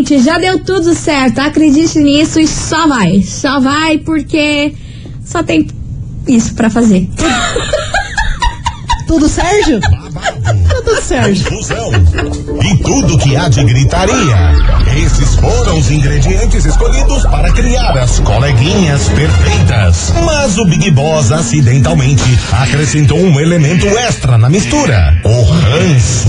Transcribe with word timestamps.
seguinte, 0.00 0.18
já 0.20 0.38
deu 0.38 0.58
tudo 0.58 0.94
certo, 0.94 1.40
acredite 1.40 1.98
nisso 1.98 2.40
e 2.40 2.46
só 2.46 2.86
vai, 2.86 3.22
só 3.22 3.60
vai 3.60 3.98
porque 3.98 4.74
só 5.24 5.42
tem 5.42 5.66
isso 6.26 6.54
pra 6.54 6.70
fazer. 6.70 7.08
Tudo 9.06 9.28
Sérgio? 9.28 9.80
Tudo 9.80 11.02
Sérgio. 11.02 11.48
E 12.62 12.76
tudo 12.78 13.18
que 13.18 13.36
há 13.36 13.48
de 13.48 13.64
gritaria. 13.64 14.54
Esses 14.96 15.34
foram 15.34 15.78
os 15.78 15.90
ingredientes 15.90 16.64
escolhidos 16.64 17.24
para 17.24 17.50
criar 17.52 17.98
as 17.98 18.20
coleguinhas 18.20 19.08
perfeitas. 19.08 20.12
Mas 20.24 20.58
o 20.58 20.64
Big 20.64 20.92
Boss 20.92 21.32
acidentalmente 21.32 22.38
acrescentou 22.52 23.18
um 23.18 23.40
elemento 23.40 23.86
extra 23.86 24.38
na 24.38 24.48
mistura: 24.48 25.20
o 25.24 25.42
ranço. 25.42 26.28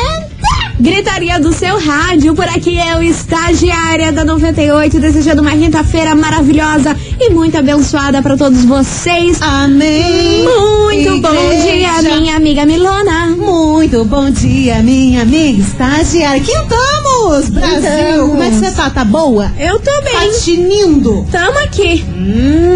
Gritaria 0.81 1.39
do 1.39 1.53
seu 1.53 1.79
rádio, 1.79 2.33
por 2.33 2.45
aqui 2.45 2.75
eu, 2.75 3.03
estagiária 3.03 4.11
da 4.11 4.25
98, 4.25 4.99
desejando 4.99 5.43
uma 5.43 5.51
quinta-feira 5.51 6.15
maravilhosa 6.15 6.97
e 7.19 7.29
muito 7.29 7.55
abençoada 7.55 8.19
para 8.19 8.35
todos 8.35 8.65
vocês. 8.65 9.39
Amém. 9.43 10.43
Muito 10.43 11.21
bom 11.21 11.51
Igreja. 11.53 12.01
dia, 12.01 12.19
minha 12.19 12.35
amiga 12.35 12.65
Milona. 12.65 13.27
Muito 13.27 14.03
bom 14.05 14.31
dia, 14.31 14.81
minha 14.81 15.21
amiga 15.21 15.61
estagiária. 15.61 16.41
Brasil. 17.29 18.27
Como 18.29 18.43
é 18.43 18.49
que 18.49 18.55
você 18.55 18.71
tá? 18.71 18.89
Tá 18.89 19.05
boa? 19.05 19.51
Eu 19.59 19.79
tô 19.79 19.91
Tá 19.91 20.19
bem. 20.19 20.31
tinindo? 20.43 21.25
Tamo 21.31 21.57
aqui. 21.59 22.03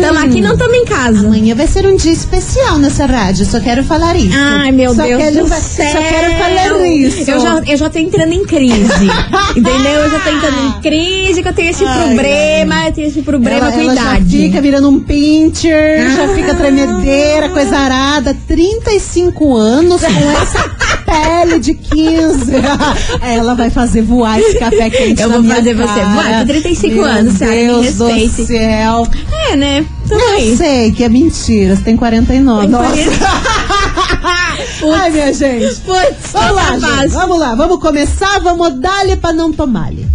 Tamo 0.01 0.19
aqui, 0.19 0.41
não 0.41 0.55
tamo 0.57 0.73
em 0.75 0.85
casa. 0.85 1.19
Amanhã 1.25 1.55
vai 1.55 1.67
ser 1.67 1.85
um 1.88 1.95
dia 1.95 2.11
especial 2.13 2.77
nessa 2.77 3.05
rádio, 3.05 3.45
só 3.45 3.59
quero 3.59 3.83
falar 3.83 4.16
isso. 4.16 4.35
Ai, 4.38 4.71
meu 4.71 4.93
só 4.95 5.03
Deus 5.03 5.21
quero, 5.21 5.43
do 5.43 5.47
céu. 5.49 5.91
Só 5.91 5.97
quero 5.97 6.33
falar 6.38 6.88
isso. 6.88 7.29
Eu 7.31 7.39
já, 7.39 7.61
eu 7.67 7.77
já 7.77 7.89
tô 7.89 7.99
entrando 7.99 8.31
em 8.33 8.45
crise. 8.45 9.09
entendeu? 9.57 9.91
Eu 10.03 10.09
já 10.11 10.19
tô 10.19 10.29
entrando 10.29 10.57
em 10.77 10.81
crise, 10.81 11.41
que 11.41 11.47
eu 11.49 11.53
tenho 11.53 11.71
esse 11.71 11.83
Ai, 11.85 12.03
problema, 12.07 12.85
eu 12.88 12.93
tenho 12.93 13.07
esse 13.07 13.22
problema 13.23 13.57
ela, 13.67 13.72
com 13.72 13.79
ela 13.81 13.95
já 13.95 14.01
idade. 14.01 14.38
fica 14.38 14.62
virando 14.62 14.89
um 14.89 15.00
pincher, 15.00 16.12
já 16.16 16.25
Ah. 16.25 16.35
fica 16.35 16.53
tremedeira, 16.56 17.50
coisa 17.50 17.77
arada. 17.77 18.35
35 18.47 19.56
anos 19.57 20.01
com 20.01 20.31
essa 20.41 20.69
pele 21.05 21.59
de 21.59 21.73
15. 21.73 22.51
ela 23.21 23.55
vai 23.55 23.69
fazer 23.69 24.01
voar 24.01 24.39
esse 24.39 24.57
café 24.59 24.89
quente 24.89 25.21
Eu 25.21 25.29
vou 25.29 25.43
fazer 25.43 25.73
você 25.75 25.99
cara. 25.99 26.09
voar 26.13 26.39
com 26.39 26.45
35 26.47 26.95
Meu 26.95 27.05
anos, 27.05 27.38
Sara, 27.38 27.51
me 27.51 27.57
Deus 27.66 27.85
respeite. 27.85 28.35
do 28.35 28.47
céu. 28.47 29.07
É, 29.49 29.55
né? 29.55 29.85
Tamo 30.07 30.21
Eu 30.21 30.29
aí. 30.35 30.57
sei 30.57 30.91
que 30.91 31.03
é 31.03 31.09
mentira, 31.09 31.75
você 31.75 31.83
tem 31.83 31.95
49. 31.95 32.61
Tem 32.61 32.69
Nossa. 32.69 32.88
40. 34.81 35.01
Ai, 35.01 35.09
minha 35.11 35.33
gente. 35.33 35.75
Putz, 35.81 36.31
Vamos 36.33 36.55
lá, 36.55 36.77
tá 36.79 37.01
gente. 37.01 37.11
Vamos 37.11 37.39
lá, 37.39 37.55
vamos 37.55 37.79
começar, 37.79 38.39
vamos 38.39 38.79
dar-lhe 38.79 39.15
pra 39.15 39.33
não 39.33 39.51
tomar-lhe. 39.51 40.05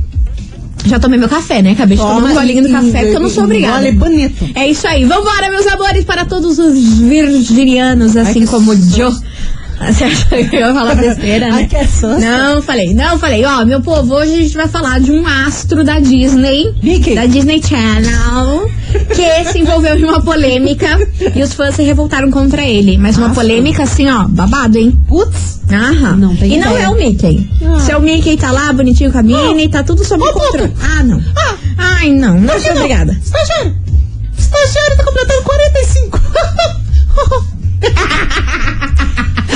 Já 0.87 0.99
tomei 0.99 1.19
meu 1.19 1.29
café, 1.29 1.61
né? 1.61 1.73
Acabei 1.73 1.97
de 1.97 2.03
tomar 2.03 2.31
um 2.31 2.35
golinho 2.35 2.63
do 2.63 2.71
café, 2.71 3.01
porque 3.03 3.17
eu 3.17 3.21
não 3.21 3.29
sou 3.29 3.45
obrigada. 3.45 3.79
Olha, 3.79 3.93
bonito. 3.93 4.49
É 4.55 4.67
isso 4.67 4.87
aí. 4.89 5.05
Vambora, 5.05 5.51
meus 5.51 5.67
amores, 5.67 6.05
para 6.05 6.25
todos 6.25 6.59
os 6.59 6.99
virginianos, 7.01 8.17
assim 8.17 8.41
que 8.41 8.47
como 8.47 8.73
o. 8.73 8.77
Joe. 8.77 9.13
Você 9.91 10.05
achou 10.05 10.29
que 10.49 10.57
eu 10.57 10.61
ia 10.61 10.75
falar 10.75 10.95
besteira, 11.01 11.49
né? 11.51 11.69
Ai. 11.73 11.89
Não, 12.21 12.61
falei. 12.63 12.93
Não, 12.95 13.19
falei. 13.19 13.45
Ó, 13.47 13.65
meu 13.65 13.81
povo, 13.81 14.15
hoje 14.15 14.33
a 14.35 14.37
gente 14.37 14.55
vai 14.55 14.69
falar 14.69 15.01
de 15.01 15.11
um 15.11 15.27
astro 15.27 15.83
da 15.83 15.99
Disney. 15.99 16.75
Mickey. 16.83 17.15
Da 17.15 17.25
Disney 17.27 17.63
Channel. 17.63 18.71
Que 19.15 19.45
se 19.51 19.59
envolveu 19.59 19.97
em 19.99 20.05
uma 20.05 20.21
polêmica. 20.23 20.87
E 21.35 21.43
os 21.43 21.55
fãs 21.55 21.75
se 21.77 21.83
revoltaram 21.83 22.31
contra 22.31 22.63
ele. 22.63 22.99
Mas 22.99 23.17
uma 23.17 23.29
Astro. 23.29 23.41
polêmica 23.43 23.85
assim, 23.85 24.09
ó, 24.11 24.25
babado, 24.29 24.77
hein? 24.77 24.99
Putz. 25.09 25.61
Aham. 25.73 26.17
Não 26.17 26.37
tem 26.37 26.55
e 26.55 26.59
não 26.59 26.73
ideia. 26.73 26.85
é 26.85 26.89
o 26.91 26.95
Mickey. 26.97 27.51
Ah. 27.65 27.81
Seu 27.81 28.01
Mickey 28.01 28.37
tá 28.37 28.51
lá, 28.51 28.73
bonitinho 28.73 29.11
com 29.11 29.19
a 29.19 29.23
Minnie, 29.23 29.69
tá 29.69 29.83
tudo 29.83 30.05
sob 30.05 30.23
Oh, 30.23 30.33
controle. 30.33 30.73
Ah, 30.83 31.03
não. 31.03 31.23
Ah. 31.37 31.55
Ai, 31.79 32.11
não. 32.11 32.39
Não 32.41 32.55
que 32.55 32.61
sou 32.63 32.73
obrigada. 32.73 33.13
Estagiário. 33.23 33.75
Estagiário 34.37 34.97
tá 34.97 35.05
completando 35.05 35.43
45. 35.43 36.21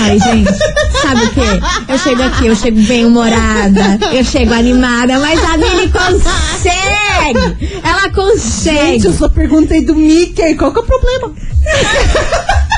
Ai, 0.05 0.19
gente, 0.19 0.53
sabe 1.01 1.25
o 1.25 1.31
quê? 1.31 1.41
Eu 1.89 1.99
chego 1.99 2.23
aqui, 2.23 2.47
eu 2.47 2.55
chego 2.55 2.81
bem 2.83 3.07
humorada, 3.07 3.99
eu 4.13 4.23
chego 4.23 4.53
animada, 4.53 5.19
mas 5.19 5.43
a 5.43 5.57
Mili 5.57 5.91
consegue! 5.91 7.81
Ela 7.83 8.11
consegue! 8.11 8.75
Gente, 8.77 9.07
eu 9.07 9.15
só 9.15 9.31
perguntei 9.31 9.83
do 9.83 9.95
Mickey, 9.95 10.57
qual 10.57 10.73
que 10.73 10.81
é 10.81 10.83
o 10.83 10.85
problema? 10.85 11.33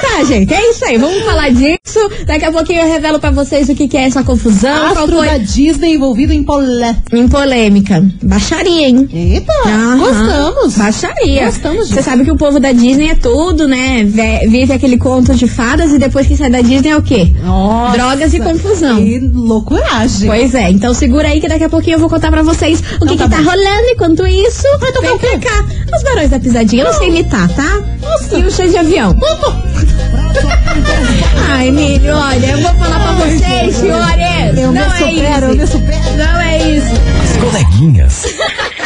Tá, 0.00 0.24
gente, 0.24 0.52
é 0.52 0.70
isso 0.70 0.84
aí, 0.84 0.98
vamos 0.98 1.22
falar 1.24 1.50
disso. 1.50 2.10
Daqui 2.26 2.44
a 2.44 2.52
pouquinho 2.52 2.80
eu 2.82 2.88
revelo 2.92 3.18
pra 3.18 3.30
vocês 3.30 3.68
o 3.68 3.74
que, 3.74 3.86
que 3.88 3.96
é 3.96 4.02
essa 4.04 4.22
confusão, 4.22 4.92
qual 4.92 5.04
Astro 5.04 5.16
foi 5.16 5.26
da 5.26 5.38
Disney 5.38 5.94
envolvido 5.94 6.32
em 6.32 6.42
polé. 6.42 6.96
em 7.12 7.28
polêmica. 7.28 8.04
Baixaria, 8.22 8.88
hein? 8.88 9.08
Eita, 9.12 9.52
gostamos. 9.98 10.76
Baixaria. 10.76 11.44
Gostamos 11.46 11.88
Você 11.88 12.02
sabe 12.02 12.24
que 12.24 12.30
o 12.30 12.36
povo 12.36 12.58
da 12.60 12.72
Disney 12.72 13.10
é 13.10 13.14
tudo, 13.14 13.66
né? 13.68 14.04
Ve- 14.04 14.46
Vive 14.48 14.72
aquele 14.72 14.96
conto 14.98 15.34
de 15.34 15.46
fadas 15.46 15.92
e 15.92 15.98
depois 15.98 16.26
que 16.26 16.36
sai 16.36 16.50
da 16.50 16.60
Disney 16.60 16.90
é 16.90 16.96
o 16.96 17.02
quê? 17.02 17.32
Nossa. 17.42 17.96
Drogas 17.96 18.34
e 18.34 18.40
confusão. 18.40 18.98
E 19.00 19.18
loucuragem. 19.20 20.26
Pois 20.28 20.54
é, 20.54 20.70
então 20.70 20.92
segura 20.94 21.28
aí 21.28 21.40
que 21.40 21.48
daqui 21.48 21.64
a 21.64 21.68
pouquinho 21.68 21.96
eu 21.96 22.00
vou 22.00 22.08
contar 22.08 22.30
pra 22.30 22.42
vocês 22.42 22.80
o 23.00 23.06
que, 23.06 23.16
tá 23.16 23.24
que 23.24 23.30
tá 23.30 23.36
rolando. 23.38 23.86
Enquanto 23.92 24.26
isso, 24.26 24.62
Vai 24.78 24.92
tocar 24.92 25.12
o 25.14 25.18
quê? 25.18 25.38
Os 25.94 26.02
barões 26.02 26.30
da 26.30 26.38
pisadinha, 26.38 26.82
eu 26.84 26.86
não 26.92 26.98
sei 26.98 27.08
imitar, 27.08 27.48
tá? 27.54 27.69
Nossa. 28.10 28.38
E 28.38 28.42
o 28.44 28.50
cheio 28.50 28.70
de 28.70 28.76
avião. 28.76 29.16
Ai, 31.48 31.70
milho, 31.70 32.14
olha, 32.14 32.46
eu 32.46 32.58
vou 32.58 32.74
falar 32.74 33.00
pra 33.00 33.12
vocês, 33.12 33.76
senhores. 33.76 34.58
Eu 34.58 34.72
me 34.72 34.78
não 34.78 34.92
é 34.94 34.98
supero, 34.98 35.46
eu 35.46 35.56
me 35.56 35.62
isso. 35.64 35.72
supero. 35.78 36.16
Não 36.16 36.40
é 36.40 36.70
isso. 36.70 36.94
As 37.22 37.36
coleguinhas. 37.36 38.24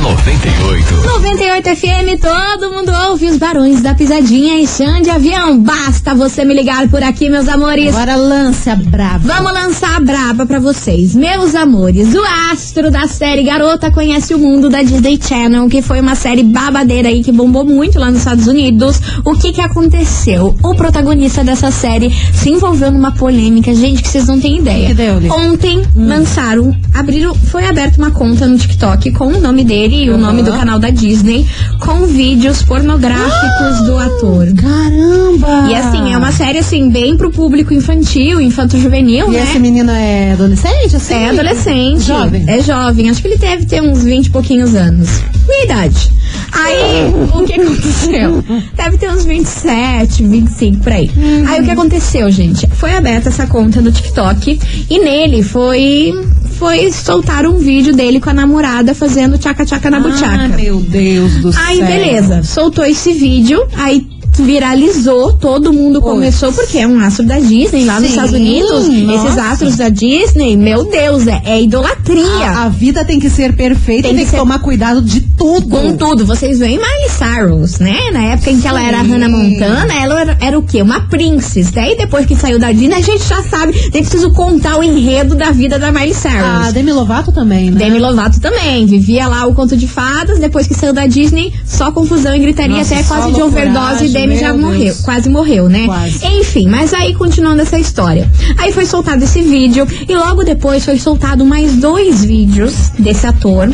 da 0.00 0.08
98. 0.08 0.94
98 0.94 1.76
FM, 1.76 2.20
todo 2.20 2.72
mundo 2.72 2.90
ouve 3.08 3.26
os 3.26 3.36
barões 3.36 3.82
da 3.82 3.94
pisadinha 3.94 4.58
e 4.58 4.66
chão 4.66 5.02
de 5.02 5.10
avião. 5.10 5.58
Basta 5.60 6.14
você 6.14 6.44
me 6.44 6.54
ligar 6.54 6.88
por 6.88 7.02
aqui, 7.02 7.28
meus 7.28 7.48
amores. 7.48 7.94
Agora 7.94 8.16
lance 8.16 8.70
a 8.70 8.76
brava. 8.76 9.18
Vamos 9.18 9.52
lançar 9.52 9.96
a 9.96 10.00
braba 10.00 10.46
pra 10.46 10.58
vocês. 10.58 11.14
Meus 11.14 11.54
amores, 11.54 12.14
o 12.14 12.22
astro 12.50 12.90
da 12.90 13.06
série 13.06 13.42
Garota 13.42 13.90
Conhece 13.90 14.34
o 14.34 14.38
Mundo 14.38 14.70
da 14.70 14.82
Disney 14.82 15.18
Channel, 15.20 15.68
que 15.68 15.82
foi 15.82 16.00
uma 16.00 16.14
série 16.14 16.42
babadeira 16.42 17.08
aí 17.08 17.22
que 17.22 17.32
bombou 17.32 17.64
muito 17.64 17.98
lá 17.98 18.10
nos 18.10 18.20
Estados 18.20 18.46
Unidos. 18.46 19.00
O 19.24 19.34
que 19.34 19.52
que 19.52 19.60
aconteceu? 19.60 20.56
O 20.62 20.74
protagonista 20.74 21.44
dessa 21.44 21.70
série 21.70 22.10
se 22.32 22.50
envolveu 22.50 22.90
numa 22.90 23.12
polêmica, 23.12 23.74
gente, 23.74 24.02
que 24.02 24.08
vocês 24.08 24.26
não 24.26 24.40
têm 24.40 24.58
ideia. 24.58 24.94
Ontem 25.30 25.82
lançaram, 25.94 26.74
abriram, 26.94 27.34
foi 27.34 27.66
aberta 27.66 27.98
uma 27.98 28.10
conta 28.10 28.46
no 28.46 28.56
TikTok 28.56 29.12
com 29.12 29.26
o 29.26 29.40
nome 29.40 29.64
dele 29.64 29.89
e 29.90 30.08
o 30.10 30.16
nome 30.16 30.42
do 30.42 30.52
canal 30.52 30.78
da 30.78 30.90
Disney, 30.90 31.46
com 31.80 32.06
vídeos 32.06 32.62
pornográficos 32.62 33.86
do 33.86 33.98
ator. 33.98 34.46
Caramba! 34.54 35.68
E 35.68 35.74
assim, 35.74 36.12
é 36.12 36.16
uma 36.16 36.32
série 36.32 36.58
assim, 36.58 36.90
bem 36.90 37.16
pro 37.16 37.30
público 37.30 37.74
infantil, 37.74 38.40
infanto-juvenil, 38.40 39.28
E 39.28 39.36
né? 39.36 39.42
esse 39.42 39.58
menino 39.58 39.90
é 39.90 40.32
adolescente, 40.32 40.96
assim? 40.96 41.14
É 41.14 41.30
adolescente. 41.30 42.02
Jovem. 42.02 42.44
É 42.46 42.62
jovem. 42.62 43.10
Acho 43.10 43.20
que 43.20 43.28
ele 43.28 43.38
deve 43.38 43.66
ter 43.66 43.82
uns 43.82 44.02
20 44.04 44.26
e 44.26 44.30
pouquinhos 44.30 44.74
anos. 44.74 45.08
Minha 45.46 45.64
idade. 45.64 46.10
Aí, 46.52 47.12
o 47.34 47.44
que 47.44 47.54
aconteceu? 47.54 48.44
Deve 48.74 48.98
ter 48.98 49.10
uns 49.10 49.24
27, 49.24 50.24
25 50.24 50.82
por 50.82 50.92
aí. 50.92 51.10
Aí, 51.48 51.60
o 51.60 51.64
que 51.64 51.70
aconteceu, 51.70 52.30
gente? 52.30 52.66
Foi 52.72 52.92
aberta 52.94 53.28
essa 53.28 53.46
conta 53.46 53.80
no 53.80 53.90
TikTok 53.92 54.58
e 54.88 54.98
nele 54.98 55.42
foi. 55.42 56.12
Foi 56.58 56.92
soltar 56.92 57.46
um 57.46 57.56
vídeo 57.56 57.94
dele 57.94 58.20
com 58.20 58.28
a 58.28 58.34
namorada 58.34 58.94
fazendo 58.94 59.38
tchaca-tchaca 59.38 59.88
na 59.90 59.98
buchaca. 59.98 60.42
Ai, 60.42 60.48
meu 60.48 60.78
Deus 60.78 61.36
do 61.36 61.48
Aí, 61.56 61.78
céu. 61.78 61.86
beleza, 61.86 62.42
soltou 62.42 62.84
esse 62.84 63.14
vídeo, 63.14 63.66
aí 63.78 64.06
viralizou, 64.38 65.32
todo 65.34 65.72
mundo 65.72 66.00
Pois. 66.00 66.14
começou, 66.14 66.52
porque 66.52 66.78
é 66.78 66.86
um 66.86 66.98
astro 67.00 67.24
da 67.26 67.38
Disney 67.38 67.84
lá 67.84 67.94
nos 67.94 68.04
Sim, 68.04 68.08
Estados 68.10 68.32
Unidos. 68.32 68.86
Esses 68.88 69.06
nossa. 69.36 69.42
astros 69.42 69.76
da 69.76 69.88
Disney, 69.88 70.56
meu 70.56 70.84
Deus, 70.84 71.26
é, 71.26 71.42
é 71.44 71.62
idolatria. 71.62 72.50
A, 72.50 72.64
a 72.64 72.68
vida 72.68 73.04
tem 73.04 73.18
que 73.18 73.28
ser 73.30 73.54
perfeita 73.54 74.08
Tem 74.08 74.16
tem 74.16 74.24
que 74.24 74.24
que 74.24 74.30
ser- 74.30 74.36
tomar 74.38 74.58
cuidado 74.60 75.00
de 75.02 75.20
tudo. 75.20 75.68
Com 75.68 75.96
tudo, 75.96 76.24
vocês 76.26 76.58
veem 76.58 76.78
Miley 76.78 77.08
Cyrus, 77.10 77.78
né? 77.78 78.10
Na 78.12 78.22
época 78.24 78.50
em 78.50 78.60
que 78.60 78.66
ela 78.66 78.82
era. 78.82 79.00
Hannah 79.02 79.28
Montana, 79.28 79.92
ela 79.94 80.20
era, 80.20 80.38
era 80.40 80.58
o 80.58 80.62
quê? 80.62 80.82
Uma 80.82 81.00
princess. 81.08 81.70
Daí 81.70 81.96
depois 81.96 82.26
que 82.26 82.36
saiu 82.36 82.58
da 82.58 82.70
Disney, 82.72 82.94
a 82.94 83.00
gente 83.00 83.24
já 83.26 83.42
sabe, 83.42 83.72
nem 83.92 84.02
preciso 84.02 84.30
contar 84.32 84.76
o 84.78 84.82
enredo 84.84 85.34
da 85.34 85.50
vida 85.50 85.78
da 85.78 85.90
Miley 85.90 86.14
Cyrus. 86.14 86.68
A 86.68 86.70
Demi 86.70 86.92
Lovato 86.92 87.32
também, 87.32 87.70
né? 87.70 87.78
Demi 87.78 87.98
Lovato 87.98 88.40
também, 88.40 88.84
vivia 88.86 89.26
lá 89.26 89.46
o 89.46 89.54
conto 89.54 89.76
de 89.76 89.86
fadas, 89.88 90.38
depois 90.38 90.66
que 90.66 90.74
saiu 90.74 90.92
da 90.92 91.06
Disney, 91.06 91.52
só 91.64 91.90
confusão 91.90 92.34
e 92.34 92.38
gritaria, 92.40 92.76
Nossa, 92.78 92.94
até 92.94 93.02
quase 93.04 93.32
de 93.32 93.42
overdose 93.42 94.04
loucuragem, 94.04 94.12
Demi 94.30 94.40
já 94.40 94.52
meu 94.52 94.66
morreu, 94.66 94.84
Deus. 94.84 95.00
quase 95.00 95.28
morreu, 95.28 95.68
né? 95.68 95.86
Quase. 95.86 96.26
Enfim, 96.26 96.68
mas 96.68 96.92
aí 96.94 97.14
continuando 97.14 97.62
essa 97.62 97.78
história. 97.78 98.30
Aí 98.56 98.72
foi 98.72 98.86
soltado 98.86 99.22
esse 99.22 99.42
vídeo 99.42 99.86
e 100.08 100.14
logo 100.14 100.42
depois 100.42 100.84
foi 100.84 100.98
soltado 100.98 101.44
mais 101.44 101.76
dois 101.76 102.24
vídeos 102.24 102.90
desse 102.98 103.26
ator 103.26 103.68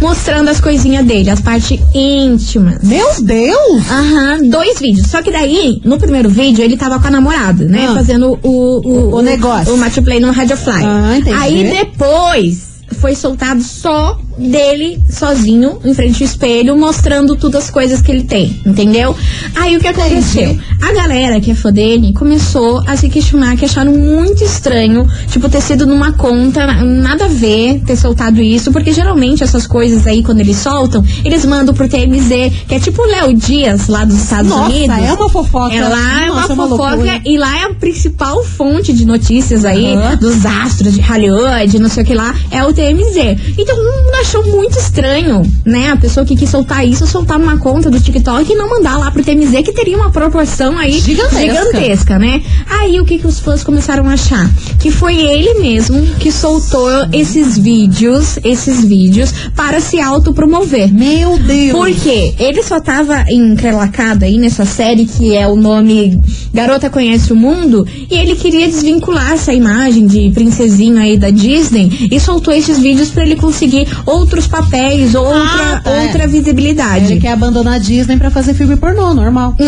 mostrando 0.00 0.50
as 0.50 0.60
coisinhas 0.60 1.06
dele, 1.06 1.30
as 1.30 1.40
partes 1.40 1.80
íntimas. 1.94 2.82
Meu 2.82 3.22
Deus! 3.22 3.90
Aham, 3.90 4.48
dois 4.48 4.78
vídeos. 4.78 5.06
Só 5.06 5.22
que 5.22 5.30
daí, 5.30 5.80
no 5.84 5.98
primeiro 5.98 6.28
vídeo, 6.28 6.62
ele 6.62 6.76
tava 6.76 6.98
com 7.00 7.06
a 7.06 7.10
namorada, 7.10 7.64
né? 7.64 7.86
Ah. 7.88 7.94
Fazendo 7.94 8.38
o, 8.42 8.80
o, 8.84 9.16
O 9.16 9.22
negócio. 9.22 9.72
O 9.72 9.78
match 9.78 9.98
play 10.02 10.20
no 10.20 10.30
Radio 10.30 10.56
Fly. 10.56 10.84
Ah, 10.84 11.16
entendi. 11.16 11.36
Aí 11.36 11.64
depois 11.70 12.74
foi 13.00 13.14
soltado 13.14 13.62
só 13.62 14.18
dele 14.38 15.00
sozinho 15.10 15.78
em 15.84 15.94
frente 15.94 16.22
ao 16.22 16.28
espelho, 16.28 16.76
mostrando 16.76 17.36
todas 17.36 17.64
as 17.64 17.70
coisas 17.70 18.00
que 18.00 18.10
ele 18.10 18.24
tem, 18.24 18.60
entendeu? 18.66 19.14
Aí 19.54 19.76
o 19.76 19.80
que 19.80 19.88
aconteceu? 19.88 20.58
A 20.82 20.92
galera 20.92 21.40
que 21.40 21.50
é 21.50 21.54
fã 21.54 21.72
dele 21.72 22.12
começou 22.12 22.82
a 22.86 22.96
se 22.96 23.08
questionar, 23.08 23.56
que 23.56 23.64
acharam 23.64 23.92
muito 23.92 24.42
estranho, 24.44 25.06
tipo, 25.28 25.48
ter 25.48 25.60
sido 25.60 25.86
numa 25.86 26.12
conta, 26.12 26.66
nada 26.84 27.24
a 27.24 27.28
ver 27.28 27.80
ter 27.86 27.96
soltado 27.96 28.40
isso, 28.40 28.70
porque 28.72 28.92
geralmente 28.92 29.42
essas 29.42 29.66
coisas 29.66 30.06
aí, 30.06 30.22
quando 30.22 30.40
eles 30.40 30.56
soltam, 30.56 31.04
eles 31.24 31.44
mandam 31.44 31.74
pro 31.74 31.88
TMZ, 31.88 32.28
que 32.68 32.74
é 32.74 32.80
tipo 32.80 33.02
o 33.02 33.06
Léo 33.06 33.34
Dias 33.34 33.88
lá 33.88 34.04
dos 34.04 34.16
Estados 34.16 34.50
Nossa, 34.50 34.70
Unidos. 34.70 34.96
é 34.98 35.12
uma 35.12 35.28
fofoca. 35.28 35.74
É 35.74 35.88
lá 35.88 36.22
é 36.26 36.30
uma 36.30 36.40
Nossa, 36.40 36.52
é 36.52 36.54
uma 36.54 36.68
fofoca 36.68 36.90
loucura. 36.94 37.20
e 37.24 37.38
lá 37.38 37.58
é 37.58 37.64
a 37.64 37.74
principal 37.74 38.44
fonte 38.44 38.92
de 38.92 39.04
notícias 39.04 39.64
aí 39.64 39.94
Aham. 39.94 40.16
dos 40.16 40.44
astros 40.46 40.94
de 40.94 41.00
Hollywood, 41.00 41.78
não 41.78 41.88
sei 41.88 42.02
o 42.02 42.06
que 42.06 42.14
lá, 42.14 42.34
é 42.50 42.64
o 42.64 42.72
TMZ. 42.72 43.16
Então 43.58 43.76
mundo 43.76 44.10
achou 44.24 44.42
muito 44.46 44.78
estranho, 44.78 45.42
né? 45.64 45.90
A 45.90 45.96
pessoa 45.96 46.24
que 46.24 46.34
quis 46.34 46.48
soltar 46.48 46.86
isso, 46.86 47.06
soltar 47.06 47.38
numa 47.38 47.58
conta 47.58 47.90
do 47.90 48.00
TikTok 48.00 48.50
e 48.50 48.56
não 48.56 48.68
mandar 48.68 48.96
lá 48.96 49.10
pro 49.10 49.22
TMZ, 49.22 49.62
que 49.62 49.72
teria 49.72 49.96
uma 49.96 50.10
proporção 50.10 50.78
aí 50.78 50.98
Gigantesca. 50.98 51.40
gigantesca, 51.40 52.18
né? 52.18 52.42
Aí 52.68 52.98
o 52.98 53.04
que, 53.04 53.18
que 53.18 53.26
os 53.26 53.38
fãs 53.38 53.62
começaram 53.62 54.08
a 54.08 54.14
achar? 54.14 54.50
Que 54.80 54.90
foi 54.90 55.20
ele 55.20 55.60
mesmo 55.60 56.00
que 56.18 56.32
soltou 56.32 56.88
esses 57.12 57.58
vídeos, 57.58 58.38
esses 58.42 58.82
vídeos, 58.84 59.30
para 59.54 59.78
se 59.78 60.00
autopromover. 60.00 60.92
Meu 60.92 61.38
Deus! 61.38 61.72
Porque 61.72 62.34
ele 62.38 62.62
só 62.62 62.80
tava 62.80 63.30
encrelacado 63.30 64.24
aí 64.24 64.38
nessa 64.38 64.64
série 64.64 65.04
que 65.04 65.34
é 65.36 65.46
o 65.46 65.54
nome 65.54 66.18
Garota 66.52 66.88
Conhece 66.88 67.32
o 67.32 67.36
Mundo 67.36 67.86
e 68.10 68.14
ele 68.14 68.34
queria 68.36 68.66
desvincular 68.66 69.32
essa 69.32 69.52
imagem 69.52 70.06
de 70.06 70.30
princesinho 70.30 70.98
aí 70.98 71.18
da 71.18 71.28
Disney 71.30 72.08
e 72.10 72.18
soltou 72.18 72.54
esses 72.54 72.78
vídeos 72.78 73.10
pra 73.10 73.24
ele 73.24 73.36
conseguir 73.36 73.86
outros 74.14 74.46
papéis, 74.46 75.14
outra, 75.14 75.38
Ah, 75.42 75.80
tá, 75.82 75.90
é. 75.90 76.06
outra 76.06 76.26
visibilidade. 76.26 77.12
Ele 77.12 77.20
quer 77.20 77.32
abandonar 77.32 77.74
a 77.74 77.78
Disney 77.78 78.16
pra 78.16 78.30
fazer 78.30 78.54
filme 78.54 78.76
pornô, 78.76 79.12
normal. 79.14 79.54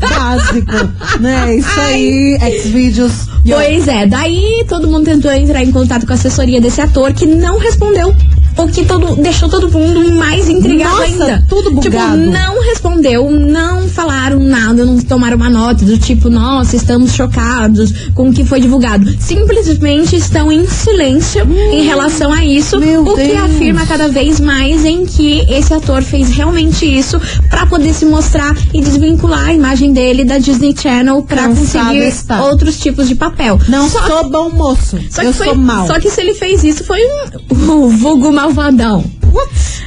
Básico, 0.00 0.72
né? 1.20 1.56
Isso 1.56 1.80
aí, 1.80 2.38
Xvideos. 2.62 3.26
yo. 3.44 3.56
Pois 3.56 3.88
é, 3.88 4.06
daí 4.06 4.64
todo 4.68 4.88
mundo 4.88 5.04
tentou 5.04 5.30
entrar 5.32 5.62
em 5.62 5.70
contato 5.70 6.06
com 6.06 6.12
a 6.12 6.16
assessoria 6.16 6.60
desse 6.60 6.80
ator 6.80 7.12
que 7.12 7.26
não 7.26 7.58
respondeu. 7.58 8.14
O 8.56 8.68
que 8.68 8.84
todo, 8.84 9.16
deixou 9.16 9.48
todo 9.48 9.70
mundo 9.70 10.12
mais 10.14 10.48
intrigado 10.48 10.90
Nossa, 10.92 11.04
ainda. 11.04 11.44
tudo 11.48 11.72
bugado. 11.72 12.18
Tipo, 12.18 12.32
não 12.32 12.62
respondeu, 12.64 13.30
não 13.30 13.88
falaram 13.88 14.38
nada, 14.38 14.84
não 14.84 14.98
tomaram 14.98 15.36
uma 15.36 15.50
nota 15.50 15.84
do 15.84 15.98
tipo, 15.98 16.30
nossa, 16.30 16.76
estamos 16.76 17.12
chocados 17.12 17.92
com 18.14 18.28
o 18.28 18.32
que 18.32 18.44
foi 18.44 18.60
divulgado. 18.60 19.12
Simplesmente 19.20 20.16
estão 20.16 20.50
em 20.50 20.66
silêncio 20.68 21.46
em 21.72 21.82
relação 21.84 22.32
a 22.32 22.44
isso, 22.44 22.78
Meu 22.78 23.02
o 23.02 23.14
que 23.14 23.24
Deus. 23.24 23.40
afirma 23.40 23.86
cada 23.86 24.08
vez 24.08 24.40
mais 24.40 24.84
em 24.84 25.04
que 25.04 25.40
esse 25.50 25.72
ator 25.74 26.02
fez 26.02 26.30
realmente 26.30 26.84
isso 26.86 27.20
pra 27.50 27.66
poder 27.66 27.92
se 27.92 28.04
mostrar 28.06 28.56
e 28.72 28.80
desvincular 28.80 29.48
a 29.48 29.52
imagem 29.52 29.92
dele 29.92 30.24
da 30.24 30.38
Disney 30.38 30.74
Channel 30.76 31.22
pra 31.22 31.48
Cansado 31.48 31.86
conseguir 31.88 32.42
outros 32.42 32.78
tipos 32.78 33.08
de 33.08 33.14
papel. 33.14 33.58
Não 33.68 33.88
só, 33.88 34.06
sou 34.06 34.30
bom 34.30 34.50
moço. 34.50 34.98
só 35.10 35.20
que 35.22 35.26
eu 35.28 35.32
foi, 35.32 35.46
sou 35.46 35.56
mal. 35.56 35.86
Só 35.86 35.98
que 35.98 36.10
se 36.10 36.20
ele 36.20 36.34
fez 36.34 36.62
isso 36.64 36.84
foi 36.84 37.00
um, 37.00 37.54
um 37.72 37.88
vulgo 37.88 38.32
malvadão. 38.44 39.04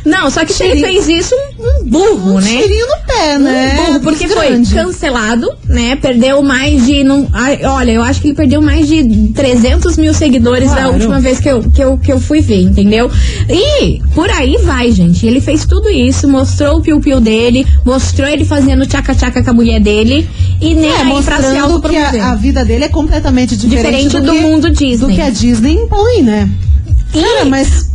Não, 0.06 0.30
só 0.30 0.46
que 0.46 0.62
ele 0.64 0.82
fez 0.82 1.08
isso, 1.10 1.36
um, 1.60 1.90
burro, 1.90 2.34
um 2.36 2.40
né? 2.40 2.50
cheirinho 2.50 2.86
no 2.88 3.06
pé, 3.06 3.38
né? 3.38 3.80
Um 3.82 3.86
burro, 3.86 4.00
porque 4.02 4.28
foi 4.28 4.64
cancelado, 4.74 5.50
né? 5.68 5.96
Perdeu 5.98 6.42
mais 6.42 6.86
de. 6.86 7.04
Não, 7.04 7.28
ai, 7.34 7.60
olha, 7.66 7.92
eu 7.92 8.02
acho 8.02 8.22
que 8.22 8.28
ele 8.30 8.36
perdeu 8.36 8.62
mais 8.62 8.88
de 8.88 9.04
300 9.34 9.98
mil 9.98 10.14
seguidores 10.14 10.70
da 10.70 10.76
Claro. 10.78 10.94
última 10.94 11.20
vez 11.20 11.40
que 11.40 11.50
eu, 11.50 11.62
que, 11.64 11.82
eu, 11.84 11.98
que 11.98 12.12
eu 12.12 12.20
fui 12.20 12.40
ver, 12.42 12.62
entendeu? 12.62 13.10
E 13.50 14.00
por 14.14 14.30
aí 14.30 14.58
vai, 14.64 14.92
gente. 14.92 15.26
Ele 15.26 15.42
fez 15.42 15.66
tudo 15.66 15.90
isso, 15.90 16.28
mostrou 16.28 16.78
o 16.78 16.82
piu-piu 16.82 17.20
dele, 17.20 17.66
mostrou 17.86 18.28
ele 18.30 18.46
fazendo 18.46 18.86
tchaca-tchaca 18.86 19.44
com 19.44 19.50
a 19.50 19.54
mulher 19.54 19.80
dele 19.82 20.28
e 20.62 20.74
nem 20.74 20.92
É, 20.92 21.04
mostrando 21.04 21.82
que 21.82 21.96
a, 21.98 22.32
a 22.32 22.36
vida 22.36 22.64
dele 22.64 22.86
é 22.86 22.90
completamente 22.90 23.58
diferente, 23.58 24.04
Diferente 24.08 24.26
do 24.26 24.32
que, 24.34 24.40
mundo 24.42 24.70
Disney. 24.70 24.98
Do 25.08 25.14
que 25.14 25.22
a 25.22 25.30
Disney 25.30 25.74
impõe, 25.74 26.22
né? 26.22 26.50
E- 27.14 27.22
Cara, 27.22 27.46
mas 27.46 27.87